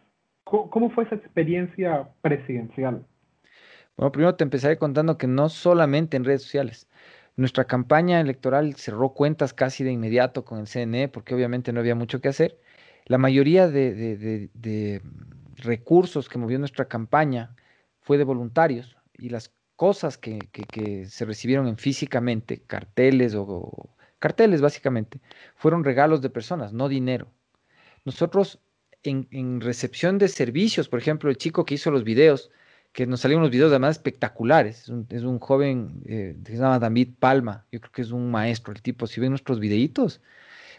[0.43, 3.05] ¿Cómo fue esa experiencia presidencial?
[3.95, 6.89] Bueno, primero te empezaré contando que no solamente en redes sociales.
[7.41, 11.95] Nuestra campaña electoral cerró cuentas casi de inmediato con el CNE porque obviamente no había
[11.95, 12.59] mucho que hacer.
[13.05, 15.01] La mayoría de,
[15.55, 17.55] recursos que movió nuestra campaña
[17.99, 20.37] fue de voluntarios y las cosas que,
[21.09, 23.89] se recibieron en físicamente, carteles o
[24.19, 25.19] carteles básicamente,
[25.55, 27.31] fueron regalos de personas, no dinero.
[28.05, 28.59] Nosotros
[29.01, 32.51] en, recepción de servicios, por ejemplo, el chico que hizo los videos,
[32.91, 37.09] que nos salieron unos videos además espectaculares, es un, joven eh, que se llama David
[37.19, 40.21] Palma, yo creo que es un maestro el tipo, si ven nuestros videitos,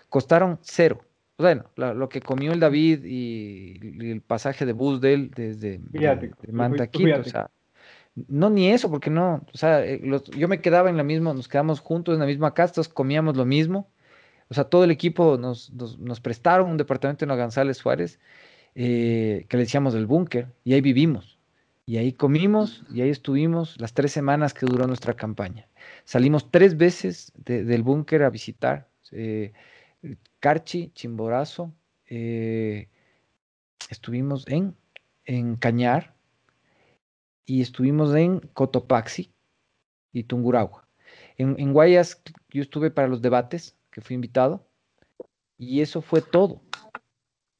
[0.08, 1.02] costaron cero.
[1.38, 5.80] Bueno, lo que comió el David y, el pasaje de bus de él desde
[6.52, 6.88] Manta
[7.18, 7.50] o sea,
[8.14, 10.00] no ni eso, porque no, o sea, eh,
[10.36, 13.46] yo me quedaba en la misma, nos quedamos juntos en la misma casa, comíamos lo
[13.46, 13.90] mismo,
[14.48, 18.20] o sea, todo el equipo nos, nos, prestaron un departamento en González Suárez,
[18.74, 21.31] eh, que le decíamos el búnker, y ahí vivimos.
[21.92, 25.68] Y ahí comimos y ahí estuvimos las tres semanas que duró nuestra campaña.
[26.06, 29.52] Salimos tres veces del búnker a visitar eh,
[30.40, 31.70] Carchi, Chimborazo,
[32.06, 32.88] eh,
[33.90, 34.74] estuvimos en,
[35.26, 36.14] en Cañar
[37.44, 39.30] y estuvimos en Cotopaxi
[40.14, 40.88] y Tunguragua.
[41.36, 44.66] En, en Guayas yo estuve para los debates, que fui invitado,
[45.58, 46.62] y eso fue todo.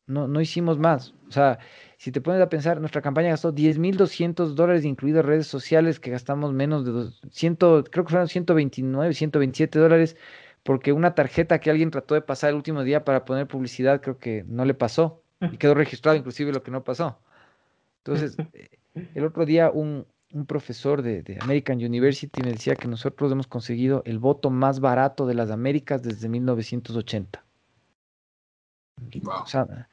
[0.06, 1.12] No, no hicimos más.
[1.28, 1.58] O sea,
[2.02, 6.52] si te pones a pensar, nuestra campaña gastó 10.200 dólares, incluidas redes sociales, que gastamos
[6.52, 10.16] menos de 200, creo que fueron 129, 127 dólares,
[10.64, 14.18] porque una tarjeta que alguien trató de pasar el último día para poner publicidad, creo
[14.18, 17.20] que no le pasó, y quedó registrado inclusive lo que no pasó.
[17.98, 18.68] Entonces, eh,
[19.14, 24.02] el otro día un, un profesor de, American University me decía que nosotros hemos conseguido
[24.06, 27.44] el voto más barato de las Américas desde 1980.
[29.24, 29.88] O sea,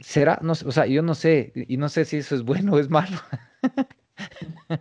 [0.00, 2.78] será, no, o sea, yo no sé, y no sé si eso es bueno o
[2.78, 3.18] es malo.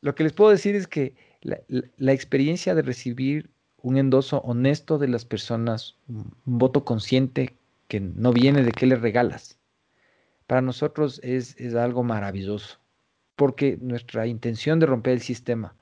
[0.00, 3.50] Lo que les puedo decir es que la, experiencia de recibir
[3.82, 7.56] un endoso honesto de las personas, un voto consciente
[7.88, 9.58] que no viene de qué le regalas,
[10.46, 12.78] para nosotros es, es algo maravilloso
[13.36, 15.76] porque nuestra intención de romper el sistema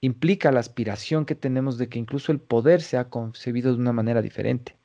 [0.00, 4.22] implica la aspiración que tenemos de que incluso el poder sea concebido de una manera
[4.22, 4.77] diferente.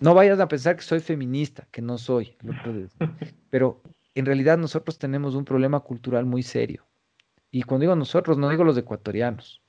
[0.00, 2.36] No vayas a pensar que soy feminista, que no soy,
[3.50, 3.82] pero
[4.14, 6.86] en realidad nosotros tenemos un problema cultural muy serio.
[7.50, 9.62] Y cuando digo nosotros, no digo los ecuatorianos,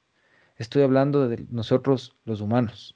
[0.57, 2.95] estoy hablando de nosotros los humanos.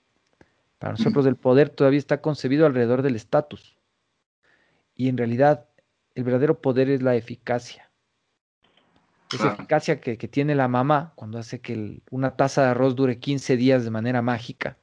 [0.80, 3.78] Para nosotros el poder todavía está concebido alrededor del estatus.
[4.96, 5.68] Y en realidad
[6.16, 7.92] el verdadero poder es la eficacia.
[9.34, 13.58] Esa eficacia que, tiene la mamá cuando hace que una taza de arroz dure 15
[13.58, 14.78] días de manera mágica,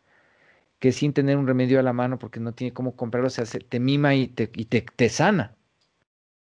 [0.85, 3.59] que sin tener un remedio a la mano porque no tiene cómo comprarlo, se hace,
[3.59, 5.57] te mima y, te, y te, te sana.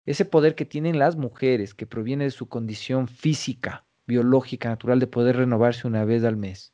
[0.04, 5.06] Ese poder que tienen las mujeres, que proviene de su condición física, biológica, natural, de
[5.06, 6.72] poder renovarse una vez al mes,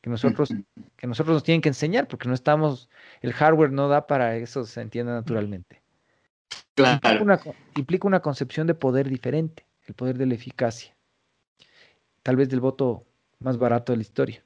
[0.00, 0.54] que nosotros,
[0.96, 2.88] que nosotros nos tienen que enseñar, porque no estamos,
[3.20, 5.82] el hardware no da para eso, se entienda naturalmente.
[7.76, 9.66] Implica, una, concepción de poder diferente.
[9.88, 10.94] el poder de la eficacia,
[12.22, 13.04] tal vez del voto
[13.40, 14.44] más barato de la historia.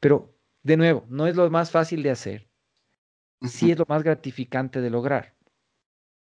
[0.00, 0.33] Pero,
[0.64, 2.48] de nuevo, no es lo más fácil de hacer,
[3.42, 5.34] sí es lo más gratificante de lograr.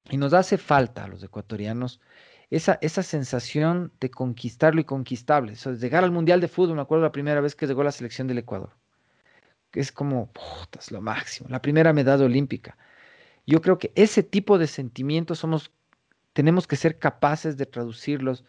[0.09, 2.01] Y nos hace falta a los ecuatorianos
[2.49, 5.53] esa, esa sensación de conquistar lo inconquistable.
[5.53, 7.91] Eso de llegar al Mundial de Fútbol, me acuerdo la primera vez que llegó la
[7.91, 8.71] selección del Ecuador.
[9.71, 12.78] Es como, puta, es lo máximo, la primera medalla olímpica.
[13.45, 15.71] Yo creo que ese tipo de sentimientos somos,
[16.34, 18.43] tenemos que ser capaces de traducirlos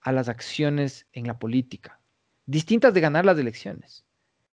[0.00, 2.00] a las acciones en la política,
[2.46, 4.07] distintas de ganar las elecciones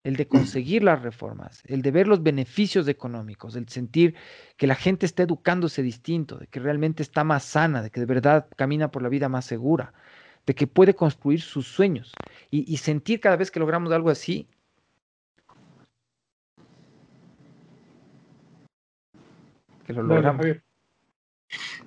[0.09, 4.15] el de conseguir las reformas, el de ver los beneficios económicos, el sentir
[4.57, 8.07] que la gente está educándose distinto, de que realmente está más sana, de que de
[8.07, 9.93] verdad camina por la vida más segura,
[10.47, 12.11] de que puede construir sus sueños
[12.49, 14.47] y, sentir cada vez que logramos algo así.
[19.85, 20.43] Que lo logramos.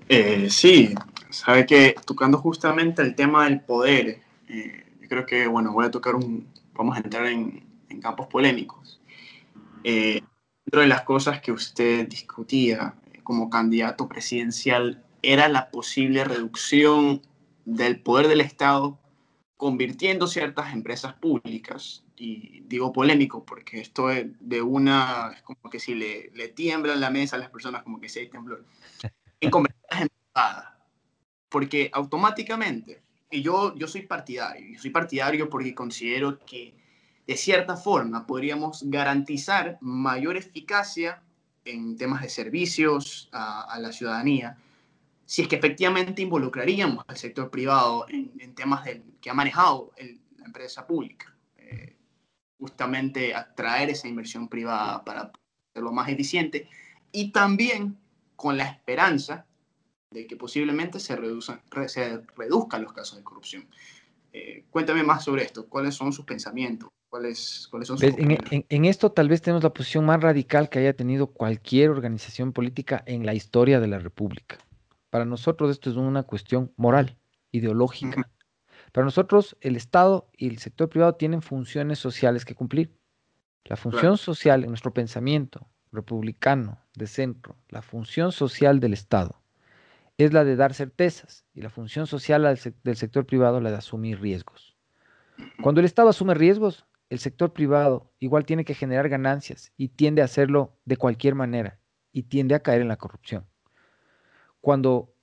[0.09, 0.95] Eh, sí,
[1.31, 5.91] sabe que tocando justamente el tema del poder, eh, yo creo que, bueno, voy a
[5.91, 9.01] tocar un, vamos a entrar en, en campos polémicos.
[9.85, 10.21] Eh,
[10.65, 17.23] dentro de las cosas que usted discutía como candidato presidencial era la posible reducción
[17.65, 18.99] del poder del Estado
[19.57, 25.79] convirtiendo ciertas empresas públicas, y digo polémico porque esto es de una, es como que
[25.79, 28.65] si le, le tiembla la mesa a las personas como que si hay temblor,
[29.41, 30.67] en convertirlas en privadas,
[31.49, 36.75] porque automáticamente, y yo, yo soy partidario, soy partidario porque considero que
[37.27, 41.23] de cierta forma podríamos garantizar mayor eficacia
[41.65, 44.57] en temas de servicios a, la ciudadanía,
[45.25, 48.89] si es que efectivamente involucraríamos al sector privado en, temas
[49.21, 51.35] que ha manejado la empresa pública.
[51.57, 51.97] Eh,
[52.59, 55.33] justamente atraer esa inversión privada para
[55.71, 56.69] hacerlo más eficiente
[57.13, 57.99] y también
[58.37, 59.47] con la esperanza
[60.11, 63.67] de que posiblemente se reduzcan los casos de corrupción.
[64.33, 66.89] Eh, cuéntame más sobre esto, cuáles son sus pensamientos.
[67.09, 70.97] ¿Cuáles, son sus en, en, esto tal vez tenemos la posición más radical que haya
[70.97, 74.57] tenido cualquier organización política en la historia de la República.
[75.11, 77.19] Para nosotros esto es una cuestión moral,
[77.51, 78.31] ideológica.
[78.93, 82.97] Para nosotros el Estado y el sector privado tienen funciones sociales que cumplir.
[83.65, 89.42] La función social en nuestro pensamiento republicano de centro, la función social del Estado
[90.25, 92.43] es la de dar certezas y la función social
[92.83, 94.77] del sector privado la de asumir riesgos.
[95.63, 100.23] Cuando el Estado asume riesgos, el sector privado igual tiene que generar ganancias y tiende
[100.23, 101.79] a hacerlo de cualquier manera
[102.13, 103.47] y tiende a caer en la corrupción.
[104.61, 105.15] Cuando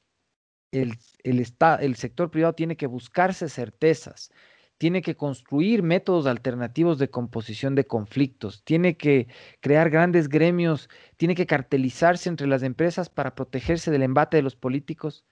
[0.72, 4.32] el, el sector privado tiene que buscarse certezas,
[4.80, 9.28] tiene que construir métodos alternativos de composición de conflictos, tiene que
[9.60, 14.56] crear grandes gremios, tiene que cartelizarse entre las empresas para protegerse del embate de los
[14.56, 15.26] políticos,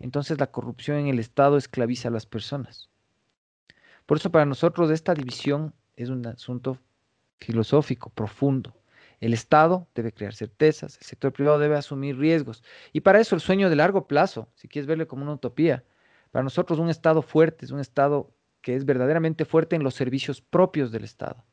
[0.00, 2.88] entonces la corrupción en el Estado esclaviza a las personas.
[4.06, 6.78] Por eso para nosotros esta división es un asunto
[7.36, 8.74] filosófico, profundo.
[9.20, 12.64] El Estado debe crear certezas, el sector privado debe asumir riesgos.
[12.94, 15.84] Y para eso el sueño de largo plazo, si quieres verlo como una utopía,
[16.30, 18.30] para nosotros un Estado fuerte es un Estado
[18.64, 21.44] que es verdaderamente fuerte en los servicios propios del Estado,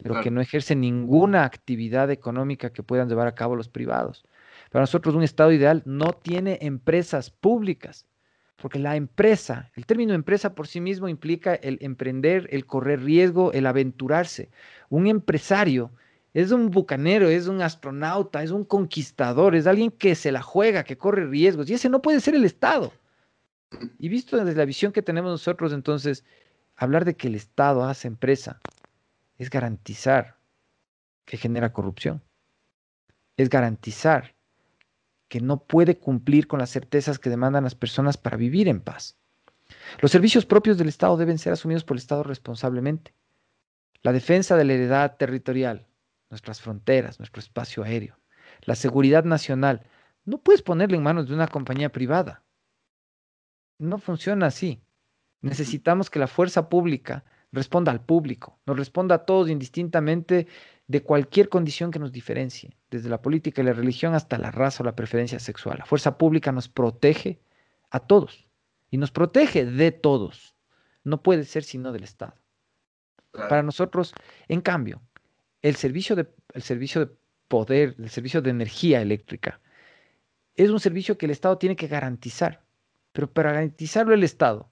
[0.00, 4.24] pero que no ejerce ninguna actividad económica que puedan llevar a cabo los privados.
[4.70, 8.06] Para nosotros un Estado ideal no tiene empresas públicas,
[8.54, 13.52] porque la empresa, el término empresa por sí mismo implica el emprender, el correr riesgo,
[13.52, 14.48] el aventurarse.
[14.88, 15.90] Un empresario
[16.32, 20.84] es un bucanero, es un astronauta, es un conquistador, es alguien que se la juega,
[20.84, 22.92] que corre riesgos, y ese no puede ser el Estado.
[23.98, 26.24] Y visto desde la visión que tenemos nosotros, entonces,
[26.76, 28.60] hablar de que el Estado hace empresa
[29.38, 30.36] es garantizar
[31.24, 32.22] que genera corrupción,
[33.36, 34.34] es garantizar
[35.28, 39.16] que no puede cumplir con las certezas que demandan las personas para vivir en paz.
[40.00, 43.14] Los servicios propios del Estado deben ser asumidos por el Estado responsablemente.
[44.02, 45.86] La defensa de la heredad territorial,
[46.28, 48.18] nuestras fronteras, nuestro espacio aéreo,
[48.62, 49.86] la seguridad nacional,
[50.24, 52.42] no puedes ponerle en manos de una compañía privada.
[53.78, 54.82] No funciona así.
[55.42, 60.46] Necesitamos que la fuerza pública responda al público, nos responda a todos indistintamente
[60.86, 64.82] de cualquier condición que nos diferencie, desde la política y la religión hasta la raza
[64.82, 65.78] o la preferencia sexual.
[65.78, 67.40] La fuerza pública nos protege
[67.90, 68.48] a todos
[68.90, 70.54] y nos protege de todos.
[71.04, 72.34] No puede ser sino del Estado.
[73.32, 74.14] Para nosotros,
[74.48, 75.02] en cambio,
[75.62, 77.12] el servicio, de, el servicio de
[77.48, 79.60] poder, el servicio de energía eléctrica,
[80.54, 82.62] es un servicio que el Estado tiene que garantizar.
[83.12, 84.71] Pero para garantizarlo el Estado,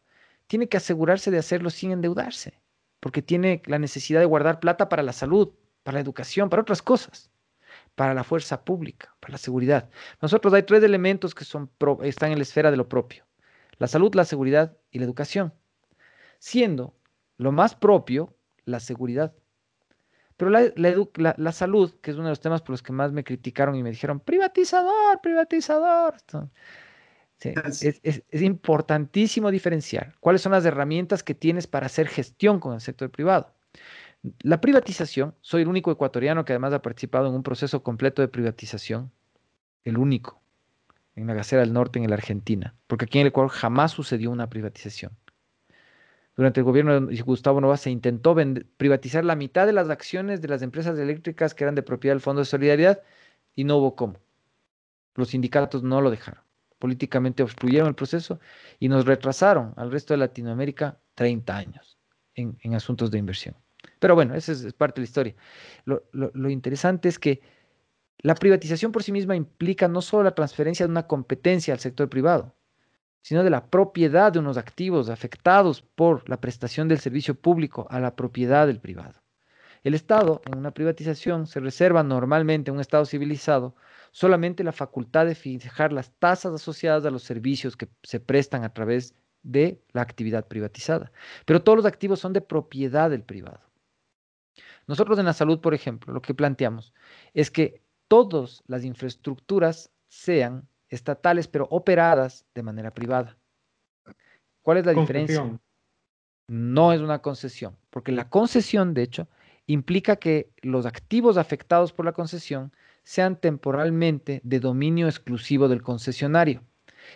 [0.51, 2.61] tiene que asegurarse de hacerlo sin endeudarse,
[2.99, 5.53] porque tiene la necesidad de guardar plata para la salud,
[5.85, 7.31] para la educación, para otras cosas,
[7.95, 9.89] para la fuerza pública, para la seguridad.
[10.21, 11.71] Nosotros hay tres elementos que son
[12.03, 13.25] están en la esfera de lo propio.
[13.79, 15.55] la salud, la seguridad y la educación,
[16.41, 16.97] siendo
[17.37, 18.35] lo más propio
[18.65, 19.33] la seguridad.
[20.37, 23.77] Pero la, salud, que es uno de los temas por los que más me criticaron
[23.77, 26.17] y me dijeron, privatizador, privatizador.
[27.41, 32.81] Es, es, importantísimo diferenciar cuáles son las herramientas que tienes para hacer gestión con el
[32.81, 33.53] sector privado.
[34.41, 38.29] La privatización, soy el único ecuatoriano que además ha participado en un proceso completo de
[38.29, 39.11] privatización,
[39.85, 40.43] el único,
[41.17, 44.31] en la Gacera del Norte, en la Argentina, porque aquí en el Ecuador jamás sucedió
[44.31, 45.13] una privatización.
[46.37, 48.37] Durante el gobierno de Gustavo Nova se intentó
[48.77, 52.23] privatizar la mitad de las acciones de las empresas eléctricas que eran de propiedad del
[52.23, 53.03] Fondo de Solidaridad
[53.55, 54.17] y no hubo cómo.
[55.15, 56.43] Los sindicatos no lo dejaron.
[56.81, 58.41] Políticamente obstruyeron el proceso
[58.81, 61.99] y nos retrasaron al resto de Latinoamérica 30 años
[62.35, 63.55] en asuntos de inversión.
[63.99, 65.35] Pero bueno, esa es parte de la historia.
[65.85, 67.41] Lo, interesante es que
[68.19, 72.09] la privatización por sí misma implica no solo la transferencia de una competencia al sector
[72.09, 72.55] privado,
[73.23, 78.01] sino de la propiedad de unos activos afectados por la prestación del servicio público a
[78.01, 79.21] la propiedad del privado.
[79.83, 83.75] El Estado, en una privatización, se reserva normalmente en un Estado civilizado
[84.11, 88.73] solamente la facultad de fijar las tasas asociadas a los servicios que se prestan a
[88.73, 91.13] través de la actividad privatizada.
[91.47, 93.61] Pero todos los activos son de propiedad del privado.
[94.87, 96.93] Nosotros en la salud, por ejemplo, lo que planteamos
[97.33, 103.39] es que todas las infraestructuras sean estatales, pero operadas de manera privada.
[104.63, 105.59] ¿Cuál es la diferencia?
[106.49, 109.29] No es una concesión, porque la concesión, de hecho,
[109.67, 116.63] implica que los activos afectados por la concesión sean temporalmente de dominio exclusivo del concesionario.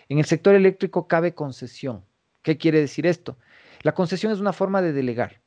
[0.08, 2.04] En el sector eléctrico cabe concesión.
[2.42, 3.38] ¿Qué quiere decir esto?
[3.82, 5.44] La concesión es una forma de delegar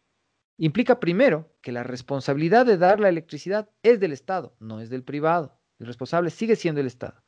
[0.57, 5.03] implica primero que la responsabilidad de dar la electricidad es del Estado, no es del
[5.03, 5.57] privado.
[5.79, 7.23] El responsable sigue siendo el Estado.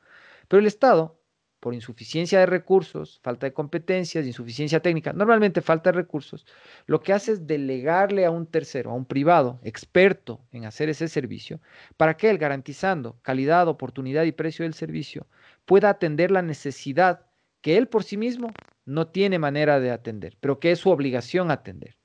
[0.48, 1.19] Pero el Estado,
[1.60, 6.46] por insuficiencia de recursos, falta de competencias, insuficiencia técnica, normalmente falta de recursos,
[6.86, 11.08] lo que hace es delegarle a un tercero, a un privado experto en hacer ese
[11.08, 11.60] servicio,
[11.98, 15.28] para que él, garantizando calidad, oportunidad y precio del servicio,
[15.66, 17.26] pueda atender la necesidad
[17.62, 18.52] que él por sí mismo
[18.86, 21.98] no tiene manera de atender, pero que es su obligación atender.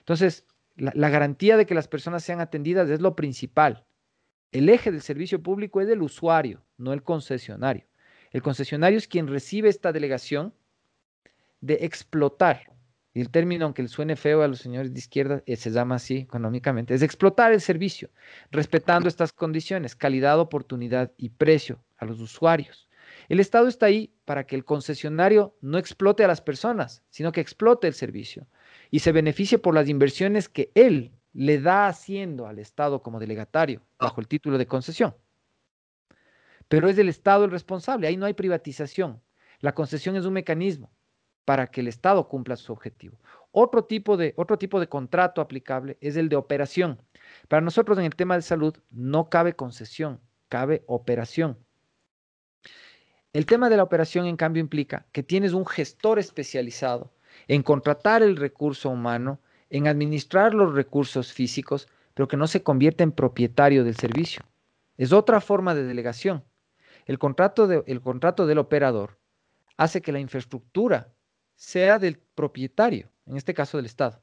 [0.00, 0.46] Entonces,
[0.76, 3.84] la, garantía de que las personas sean atendidas es lo principal.
[4.52, 7.86] El eje del servicio público es el usuario, no el concesionario.
[8.30, 10.54] El concesionario es quien recibe esta delegación
[11.60, 12.72] de explotar.
[13.14, 15.96] Y el término, aunque le suene feo a los señores de izquierda, eh, se llama
[15.96, 18.10] así económicamente, es explotar el servicio,
[18.50, 22.88] respetando estas condiciones, calidad, oportunidad y precio a los usuarios.
[23.28, 27.40] El Estado está ahí para que el concesionario no explote a las personas, sino que
[27.40, 28.46] explote el servicio
[28.90, 33.82] y se beneficie por las inversiones que él le da haciendo al Estado como delegatario
[33.98, 35.14] bajo el título de concesión.
[36.68, 39.20] Pero es el Estado el responsable, ahí no hay privatización.
[39.60, 40.90] La concesión es un mecanismo
[41.44, 43.18] para que el Estado cumpla su objetivo.
[43.52, 47.00] Otro tipo de, otro tipo de contrato aplicable es el de operación.
[47.48, 51.58] Para nosotros en el tema de salud no cabe concesión, cabe operación.
[53.32, 57.12] El tema de la operación, en cambio, implica que tienes un gestor especializado
[57.46, 59.40] en contratar el recurso humano,
[59.70, 64.42] en administrar los recursos físicos, pero que no se convierte en propietario del servicio.
[64.96, 66.42] Es otra forma de delegación.
[67.08, 69.18] El contrato, el contrato del operador
[69.78, 71.12] hace que la infraestructura
[71.56, 74.22] sea del propietario, en este caso del Estado.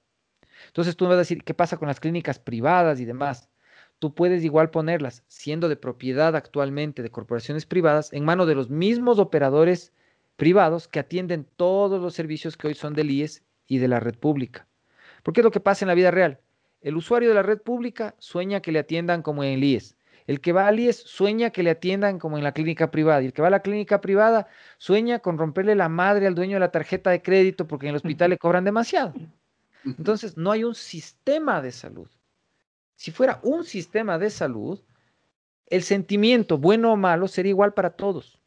[0.67, 3.49] Entonces tú me vas a decir, ¿qué pasa con las clínicas privadas y demás?
[3.97, 8.69] Tú puedes igual ponerlas, siendo de propiedad actualmente de corporaciones privadas, en manos de los
[8.69, 9.91] mismos operadores
[10.35, 14.15] privados que atienden todos los servicios que hoy son del IES y de la red
[14.15, 14.67] pública.
[15.23, 16.39] Porque es lo que pasa en la vida real.
[16.81, 19.97] El usuario de la red pública sueña que le atiendan como en el IES.
[20.27, 23.21] El que va al IES sueña que le atiendan como en la clínica privada.
[23.21, 24.47] Y el que va a la clínica privada
[24.77, 27.97] sueña con romperle la madre al dueño de la tarjeta de crédito porque en el
[27.97, 29.13] hospital le cobran demasiado.
[29.85, 32.09] Entonces, no hay un sistema de salud.
[32.95, 34.81] Si fuera un sistema de salud,
[35.67, 38.39] el sentimiento, bueno o malo, sería igual para todos.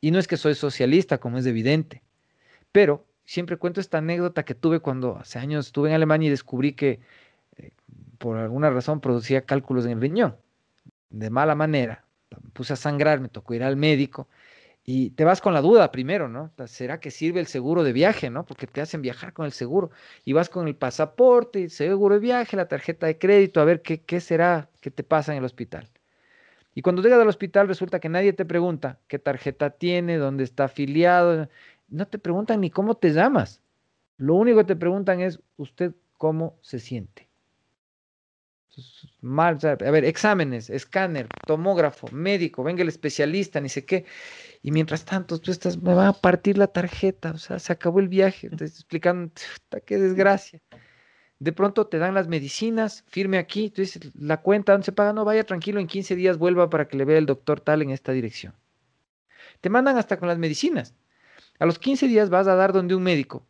[0.00, 2.02] Y no es que soy socialista, como es evidente,
[2.72, 6.72] pero siempre cuento esta anécdota que tuve cuando hace años estuve en Alemania y descubrí
[6.72, 7.00] que
[7.56, 7.70] eh,
[8.18, 10.36] por alguna razón producía cálculos en el riñón,
[11.10, 12.04] de mala manera.
[12.30, 14.28] Me puse a sangrar, me tocó ir al médico
[14.84, 16.52] y te vas con la duda primero, ¿no?
[16.66, 18.44] ¿Será que sirve el seguro de viaje, ¿no?
[18.44, 19.90] Porque te hacen viajar con el seguro
[20.24, 23.82] y vas con el pasaporte, el seguro de viaje, la tarjeta de crédito, a ver
[23.82, 25.88] qué, qué será que te pasa en el hospital.
[26.74, 30.64] Y cuando llegas al hospital resulta que nadie te pregunta qué tarjeta tiene, dónde está
[30.64, 31.48] afiliado.
[31.88, 33.60] No te preguntan ni cómo te llamas.
[34.16, 37.29] Lo único que te preguntan es usted cómo se siente.
[39.20, 44.06] Mal, a ver, exámenes, escáner, tomógrafo, médico, venga el especialista, ni sé qué.
[44.62, 48.00] Y mientras tanto, tú estás, me va a partir la tarjeta, o sea, se acabó
[48.00, 49.32] el viaje, te estoy explicando,
[49.86, 50.60] qué desgracia.
[51.38, 55.12] De pronto te dan las medicinas, firme aquí, tú dices, la cuenta, ¿dónde se paga?
[55.12, 57.90] No, vaya tranquilo, en 15 días vuelva para que le vea el doctor tal en
[57.90, 58.54] esta dirección.
[59.60, 60.94] Te mandan hasta con las medicinas.
[61.58, 63.46] A los 15 días vas a dar donde un médico.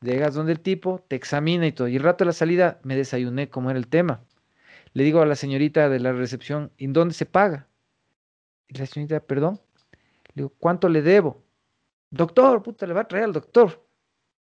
[0.00, 1.88] Llegas donde el tipo, te examina y todo.
[1.88, 4.24] Y el rato de la salida me desayuné como era el tema.
[4.92, 7.68] Le digo a la señorita de la recepción, ¿en dónde se paga?
[8.68, 9.60] Y la señorita, perdón.
[10.34, 11.42] Le digo, ¿cuánto le debo?
[12.10, 13.86] Doctor, puta, le va a traer al doctor.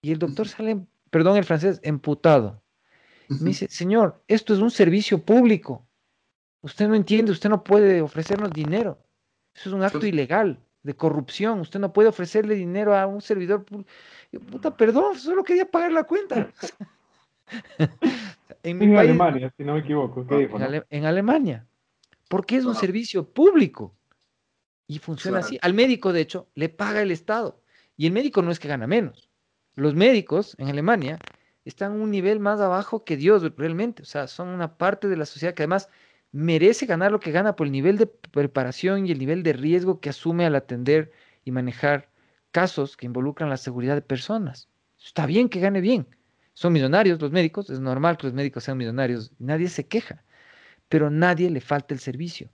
[0.01, 2.61] Y el doctor sale, perdón el francés, emputado.
[3.27, 5.85] Me dice, señor, esto es un servicio público.
[6.61, 8.97] Usted no entiende, usted no puede ofrecernos dinero.
[9.53, 11.59] Eso es un acto ilegal de corrupción.
[11.59, 13.89] Usted no puede ofrecerle dinero a un servidor público.
[14.49, 16.51] Puta, perdón, solo quería pagar la cuenta.
[18.63, 20.25] en, Alemania, si no me equivoco.
[20.89, 21.65] en, Alemania.
[22.27, 23.95] Porque es un servicio público.
[24.87, 25.57] Y funciona así.
[25.61, 27.61] Al médico, de hecho, le paga el Estado.
[27.95, 29.29] Y el médico no es que gana menos.
[29.75, 31.19] Los médicos en Alemania
[31.65, 34.03] están un nivel más abajo que Dios realmente.
[34.03, 35.89] O sea, son una parte de la sociedad que además
[36.31, 39.99] merece ganar lo que gana por el nivel de preparación y el nivel de riesgo
[39.99, 41.11] que asume al atender
[41.43, 42.09] y manejar
[42.51, 44.69] casos que involucran la seguridad de personas.
[45.03, 46.07] Está bien que gane bien.
[46.59, 50.25] Son millonarios los médicos, es normal que los médicos sean millonarios, nadie se queja,
[50.89, 52.49] pero nadie le falta el servicio.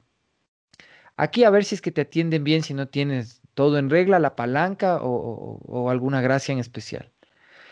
[1.18, 4.20] Aquí a ver si es que te atienden bien, si no tienes todo en regla,
[4.20, 7.12] la palanca o, o alguna gracia en especial.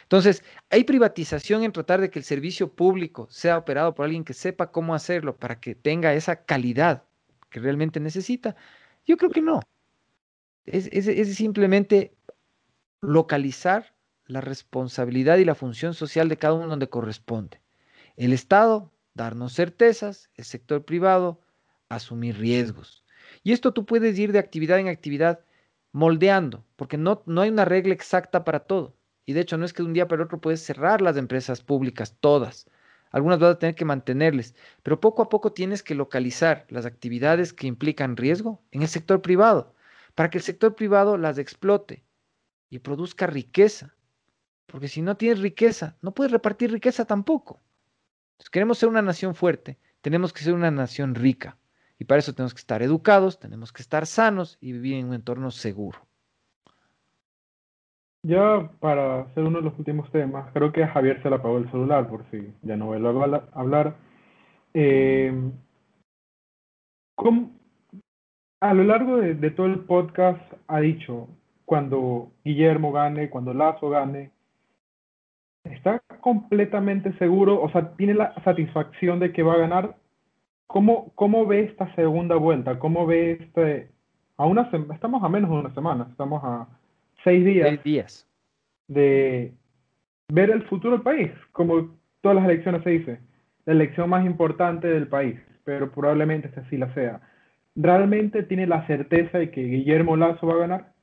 [0.01, 4.33] Entonces, hay privatización en tratar de que el servicio público sea operado por alguien que
[4.33, 7.03] sepa cómo hacerlo para que tenga esa calidad
[7.51, 8.55] que realmente necesita.
[9.05, 9.59] Yo creo que no.
[10.65, 10.89] Es,
[11.35, 12.17] simplemente
[13.01, 13.92] localizar
[14.33, 17.61] la responsabilidad y la función social de cada uno donde corresponde.
[18.17, 21.39] El Estado, darnos certezas, el sector privado,
[21.87, 23.03] asumir riesgos.
[23.43, 25.41] Y esto tú puedes ir de actividad en actividad
[25.91, 28.95] moldeando, porque no, no hay una regla exacta para todo.
[29.25, 31.61] Y de hecho no es que de un día para otro puedes cerrar las empresas
[31.61, 32.67] públicas, todas.
[33.11, 37.53] Algunas vas a tener que mantenerles, pero poco a poco tienes que localizar las actividades
[37.53, 39.75] que implican riesgo en el sector privado,
[40.15, 42.03] para que el sector privado las explote
[42.71, 43.93] y produzca riqueza.
[44.73, 47.59] Porque si no tienes riqueza, no puedes repartir riqueza tampoco.
[48.39, 51.59] Si queremos ser una nación fuerte, tenemos que ser una nación rica.
[51.99, 55.13] Y para eso tenemos que estar educados, tenemos que estar sanos y vivir en un
[55.13, 55.99] entorno seguro.
[58.23, 61.59] Ya para hacer uno de los últimos temas, creo que a Javier se le apagó
[61.59, 63.95] el celular, por si ya no vuelvo a hablar.
[64.73, 65.51] Eh,
[68.59, 71.27] a lo largo de, todo el podcast ha dicho,
[71.63, 74.32] cuando Guillermo gane, cuando Lazo gane,
[75.63, 79.95] ¿está completamente seguro, o sea, tiene la satisfacción de que va a ganar?
[80.67, 82.79] ¿Cómo, cómo ve esta segunda vuelta?
[82.79, 83.91] ¿Cómo ve este...
[84.35, 86.67] A una estamos a menos de una semana, estamos a
[87.23, 88.27] seis días, días
[88.87, 89.53] de
[90.29, 93.19] ver el futuro del país, como todas las elecciones se dice,
[93.65, 97.21] la elección más importante del país, pero probablemente esta sí la sea.
[97.75, 100.93] ¿Realmente tiene la certeza de que Guillermo Lazo va a ganar?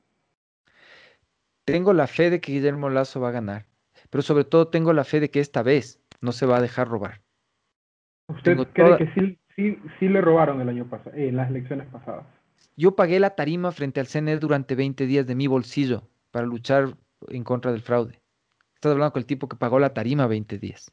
[1.65, 3.65] Tengo la fe de que Guillermo Lazo va a ganar,
[4.11, 6.87] pero sobre todo tengo la fe de que esta vez no se va a dejar
[6.87, 7.21] robar.
[8.27, 12.25] ¿Usted cree que sí, sí, sí le robaron el año pasado, en las elecciones pasadas?
[12.77, 16.93] Yo pagué la tarima frente al CNE durante 20 días de mi bolsillo para luchar
[17.29, 18.21] en contra del fraude.
[18.75, 20.91] Estás hablando con el tipo que pagó la tarima 20 días.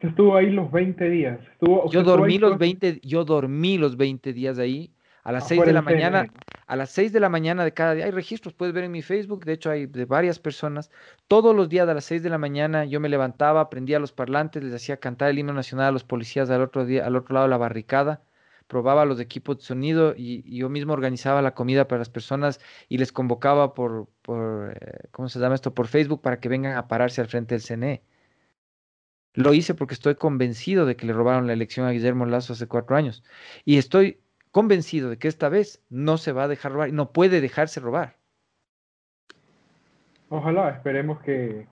[0.00, 1.38] Estuvo ahí los 20 días.
[1.60, 4.90] yo dormí los 20, yo dormí los 20 días ahí.
[5.22, 6.26] A las 6 de la mañana,
[6.70, 9.02] a las 6 de la mañana de cada día, hay registros, puedes ver en mi
[9.02, 10.88] Facebook, de hecho hay de varias personas.
[11.26, 14.62] Todos los días a las 6 de la mañana yo me levantaba, prendía los parlantes,
[14.62, 17.46] les hacía cantar el himno nacional a los policías al otro día, al otro lado
[17.46, 18.22] de la barricada
[18.68, 22.98] probaba los equipos de sonido y, yo mismo organizaba la comida para las personas y
[22.98, 25.74] les convocaba por, por eh, ¿cómo se llama esto?
[25.74, 28.04] Por Facebook para que vengan a pararse al frente del CNE.
[29.34, 32.68] Lo hice porque estoy convencido de que le robaron la elección a Guillermo Lazo hace
[32.68, 33.24] cuatro años.
[33.64, 34.20] Y estoy
[34.50, 37.80] convencido de que esta vez no se va a dejar robar y no puede dejarse
[37.80, 38.16] robar.
[40.28, 41.66] Ojalá, esperemos que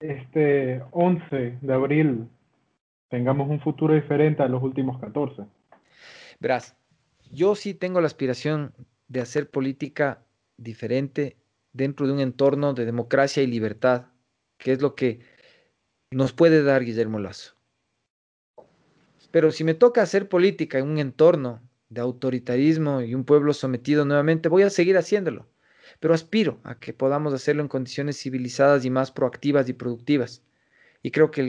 [0.00, 2.28] este 11 de abril
[3.08, 5.44] tengamos un futuro diferente a los últimos 14.
[6.40, 6.76] Verás,
[7.30, 8.74] yo sí tengo la aspiración
[9.08, 10.24] de hacer política
[10.56, 11.36] diferente
[11.72, 14.06] dentro de un entorno de democracia y libertad,
[14.58, 15.20] que es lo que
[16.10, 17.54] nos puede dar Guillermo Lazo.
[19.30, 21.60] Pero si me toca hacer política en un entorno
[21.90, 25.48] de autoritarismo y un pueblo sometido nuevamente, voy a seguir haciéndolo.
[25.98, 30.42] Pero aspiro a que podamos hacerlo en condiciones civilizadas y más proactivas y productivas.
[31.02, 31.42] Y creo que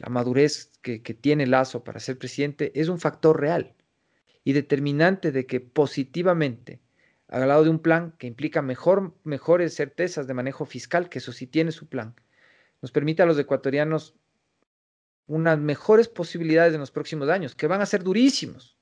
[0.00, 3.74] la madurez que, tiene Lazo para ser presidente es un factor real
[4.42, 6.80] y determinante de que positivamente,
[7.28, 11.32] al lado de un plan que implica mejor, mejores certezas de manejo fiscal, que eso
[11.32, 12.14] sí tiene su plan,
[12.80, 14.14] nos permite a los ecuatorianos
[15.26, 18.73] unas mejores posibilidades en los próximos años, que van a ser durísimos.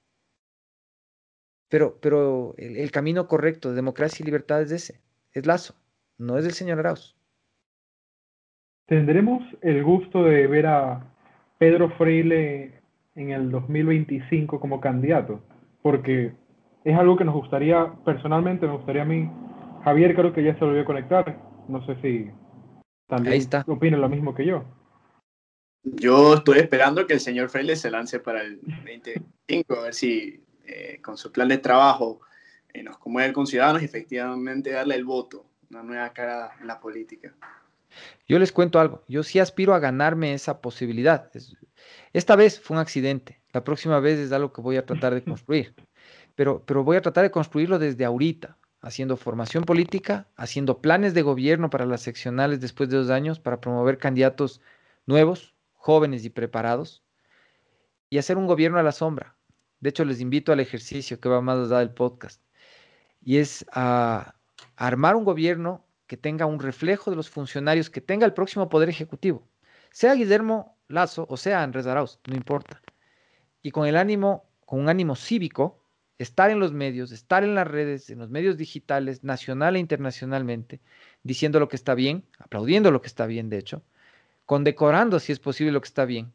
[1.72, 5.00] Pero, pero el, camino correcto de democracia y libertad es ese,
[5.32, 5.74] es Lazo,
[6.18, 7.16] no es el señor Arauz.
[8.84, 11.10] ¿Tendremos el gusto de ver a
[11.56, 12.74] Pedro Freile
[13.14, 15.40] en el 2025 como candidato?
[15.80, 16.34] Porque
[16.84, 19.30] es algo que nos gustaría, personalmente me gustaría a mí,
[19.82, 22.30] Javier creo que ya se volvió a conectar, no sé si
[23.08, 24.62] también opina lo mismo que yo.
[25.84, 30.44] Yo estoy esperando que el señor Freile se lance para el 2025, a ver si
[30.74, 32.20] eh, con su plan de trabajo
[32.72, 36.80] eh, nos conmueve con ciudadanos y efectivamente darle el voto, una nueva cara en la
[36.80, 37.34] política.
[38.26, 41.30] Yo les cuento algo, yo sí aspiro a ganarme esa posibilidad.
[42.14, 45.22] Esta vez fue un accidente, la próxima vez es algo que voy a tratar de
[45.24, 45.74] construir,
[46.34, 51.22] pero, pero voy a tratar de construirlo desde ahorita, haciendo formación política, haciendo planes de
[51.22, 54.62] gobierno para las seccionales después de dos años, para promover candidatos
[55.04, 57.02] nuevos, jóvenes y preparados,
[58.08, 59.36] y hacer un gobierno a la sombra.
[59.82, 62.40] De hecho, les invito al ejercicio que va más allá del podcast,
[63.20, 64.36] y es a
[64.76, 68.88] armar un gobierno que tenga un reflejo de los funcionarios que tenga el próximo Poder
[68.88, 69.48] Ejecutivo,
[69.90, 72.80] sea Guillermo Lazo o sea Andrés Arauz, no importa.
[73.60, 75.82] Y con el ánimo, con un ánimo cívico,
[76.16, 80.80] estar en los medios, estar en las redes, en los medios digitales, nacional e internacionalmente,
[81.24, 83.82] diciendo lo que está bien, aplaudiendo lo que está bien, de hecho,
[84.46, 86.32] condecorando si es posible lo que está bien,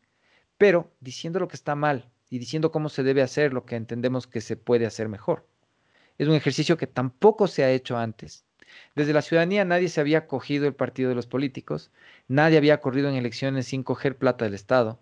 [0.57, 4.27] pero diciendo lo que está mal y diciendo cómo se debe hacer lo que entendemos
[4.27, 5.47] que se puede hacer mejor.
[6.17, 8.45] Es un ejercicio que tampoco se ha hecho antes
[8.95, 11.91] desde la ciudadanía nadie se había cogido el partido de los políticos,
[12.27, 14.99] nadie había corrido en elecciones sin coger plata del Estado,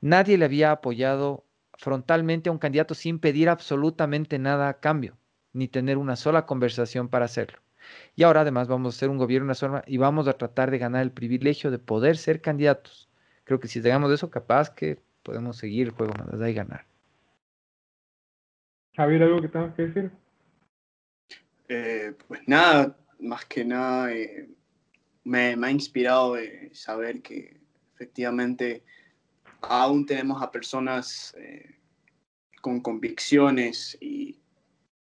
[0.00, 5.16] nadie le había apoyado frontalmente a un candidato sin pedir absolutamente nada a cambio,
[5.52, 7.60] ni tener una sola conversación para hacerlo.
[8.16, 11.02] Y ahora además vamos a hacer un gobierno una y vamos a tratar de ganar
[11.02, 13.08] el privilegio de poder ser candidatos.
[13.44, 16.54] Creo que si llegamos de eso, capaz que podemos seguir el juego más allá y
[16.54, 16.86] ganar.
[18.96, 20.10] Javier, ¿algo que tengas que decir?
[21.68, 24.48] Eh, pues nada, más que nada eh,
[25.24, 26.36] me, ha inspirado
[26.72, 27.60] saber que
[27.94, 28.82] efectivamente
[29.60, 31.76] aún tenemos a personas eh,
[32.62, 34.40] con convicciones y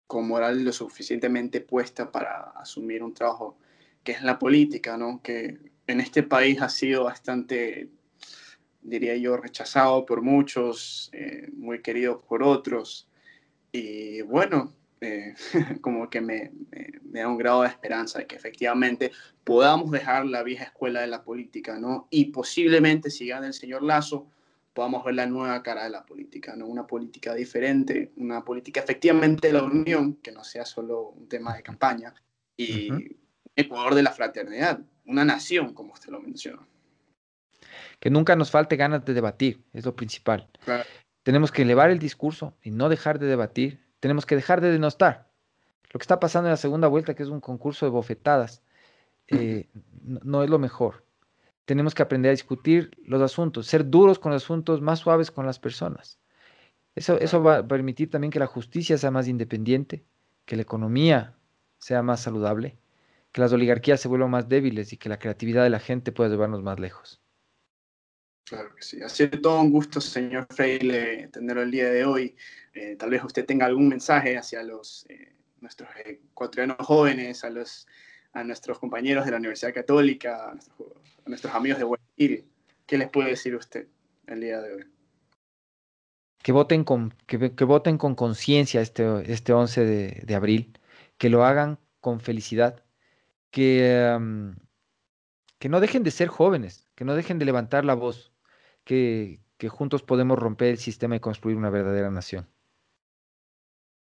[0.06, 3.56] con moral lo suficientemente puesta para asumir un trabajo
[4.04, 5.22] que es la política, ¿no?
[5.22, 7.88] que en este país ha sido bastante,
[8.82, 13.08] diría yo, rechazado por muchos, eh, muy querido por otros.
[13.70, 15.34] Y bueno, eh,
[15.80, 16.52] como que me,
[17.02, 19.12] da un grado de esperanza de que efectivamente
[19.44, 22.06] podamos dejar la vieja escuela de la política, ¿no?
[22.10, 24.28] Y posiblemente, si gana el señor Lazo,
[24.72, 26.66] podamos ver la nueva cara de la política, ¿no?
[26.66, 31.56] Una política diferente, una política efectivamente de la unión, que no sea solo un tema
[31.56, 32.14] de campaña,
[32.56, 32.88] y
[33.56, 36.66] Ecuador de la fraternidad, una nación, como usted lo mencionó.
[38.02, 40.48] Que nunca nos falte ganas de debatir, es lo principal.
[41.22, 45.30] Tenemos que elevar el discurso y no dejar de debatir, tenemos que dejar de denostar.
[45.92, 48.60] Lo que está pasando en la segunda vuelta, que es un concurso de bofetadas,
[49.28, 49.68] eh,
[50.02, 51.04] no, es lo mejor.
[51.64, 55.46] Tenemos que aprender a discutir los asuntos, ser duros con los asuntos, más suaves con
[55.46, 56.18] las personas.
[56.96, 60.02] Eso, eso va a permitir también que la justicia sea más independiente,
[60.44, 61.36] que la economía
[61.78, 62.78] sea más saludable,
[63.30, 66.30] que las oligarquías se vuelvan más débiles y que la creatividad de la gente pueda
[66.30, 67.22] llevarnos más lejos.
[68.44, 69.02] Claro que sí.
[69.02, 72.36] Ha sido todo un gusto, señor Freile, tenerlo el día de hoy.
[72.74, 77.86] Eh, tal vez usted tenga algún mensaje hacia los, eh, nuestros ecuatorianos jóvenes, a, los,
[78.32, 82.44] a nuestros compañeros de la Universidad Católica, a nuestros, amigos de Guayaquil.
[82.86, 83.86] ¿Qué les puede decir usted
[84.26, 84.84] el día de hoy?
[86.42, 90.76] Que voten con, que, voten con conciencia este, este 11 de, abril,
[91.16, 92.82] que lo hagan con felicidad,
[93.52, 94.18] que,
[95.60, 98.31] que no dejen de ser jóvenes, que no dejen de levantar la voz,
[98.84, 99.38] que,
[99.68, 102.46] juntos podemos romper el sistema y construir una verdadera nación.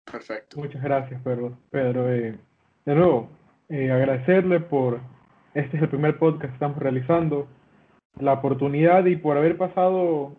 [0.04, 0.60] Perfecto.
[0.60, 1.58] Muchas gracias, Pedro.
[1.72, 2.38] Pedro eh,
[2.86, 3.30] de nuevo,
[3.70, 5.00] eh, agradecerle por,
[5.54, 7.48] este es el primer podcast que estamos realizando,
[8.20, 10.36] la oportunidad y por haber pasado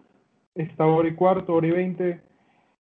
[0.54, 2.20] esta hora y cuarto, hora y veinte,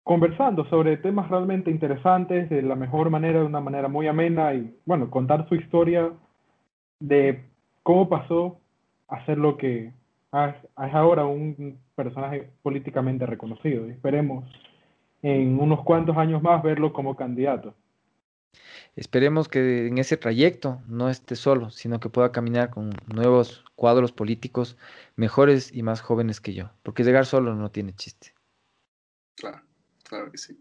[0.03, 4.75] conversando sobre temas realmente interesantes de la mejor manera, de una manera muy amena y,
[4.85, 6.11] bueno, contar su historia
[6.99, 7.43] de
[7.83, 8.59] cómo pasó
[9.07, 9.93] a ser lo que
[10.31, 13.87] es ahora un personaje políticamente reconocido.
[13.87, 14.45] Y esperemos
[15.21, 17.75] en unos cuantos años más verlo como candidato.
[18.95, 24.11] Esperemos que en ese trayecto no esté solo, sino que pueda caminar con nuevos cuadros
[24.11, 24.77] políticos
[25.15, 28.33] mejores y más jóvenes que yo, porque llegar solo no tiene chiste.
[29.35, 29.61] Claro,
[30.03, 30.59] claro que sí.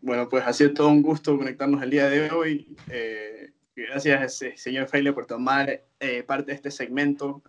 [0.00, 2.76] Bueno, pues ha sido todo un gusto conectarnos el día de hoy.
[2.90, 7.42] Eh, gracias, eh, señor Feile, por tomar eh, parte de este segmento,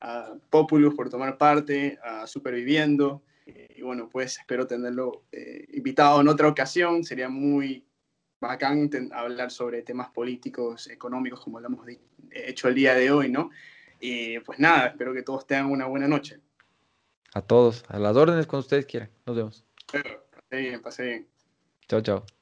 [0.00, 3.22] a Populus por tomar parte, a Superviviendo.
[3.46, 5.24] Y bueno, pues espero tenerlo
[5.72, 7.04] invitado en otra ocasión.
[7.04, 7.84] Sería muy
[8.40, 11.86] bacán hablar sobre temas políticos, económicos, como lo hemos
[12.30, 13.50] hecho el día de hoy, ¿no?
[14.00, 16.40] Y pues nada, espero que todos tengan una buena noche.
[17.34, 19.10] A todos, a las órdenes cuando ustedes quieran.
[19.26, 19.64] Nos vemos.
[19.92, 21.28] Pase bien, pase bien.
[21.88, 22.39] Chao, chao.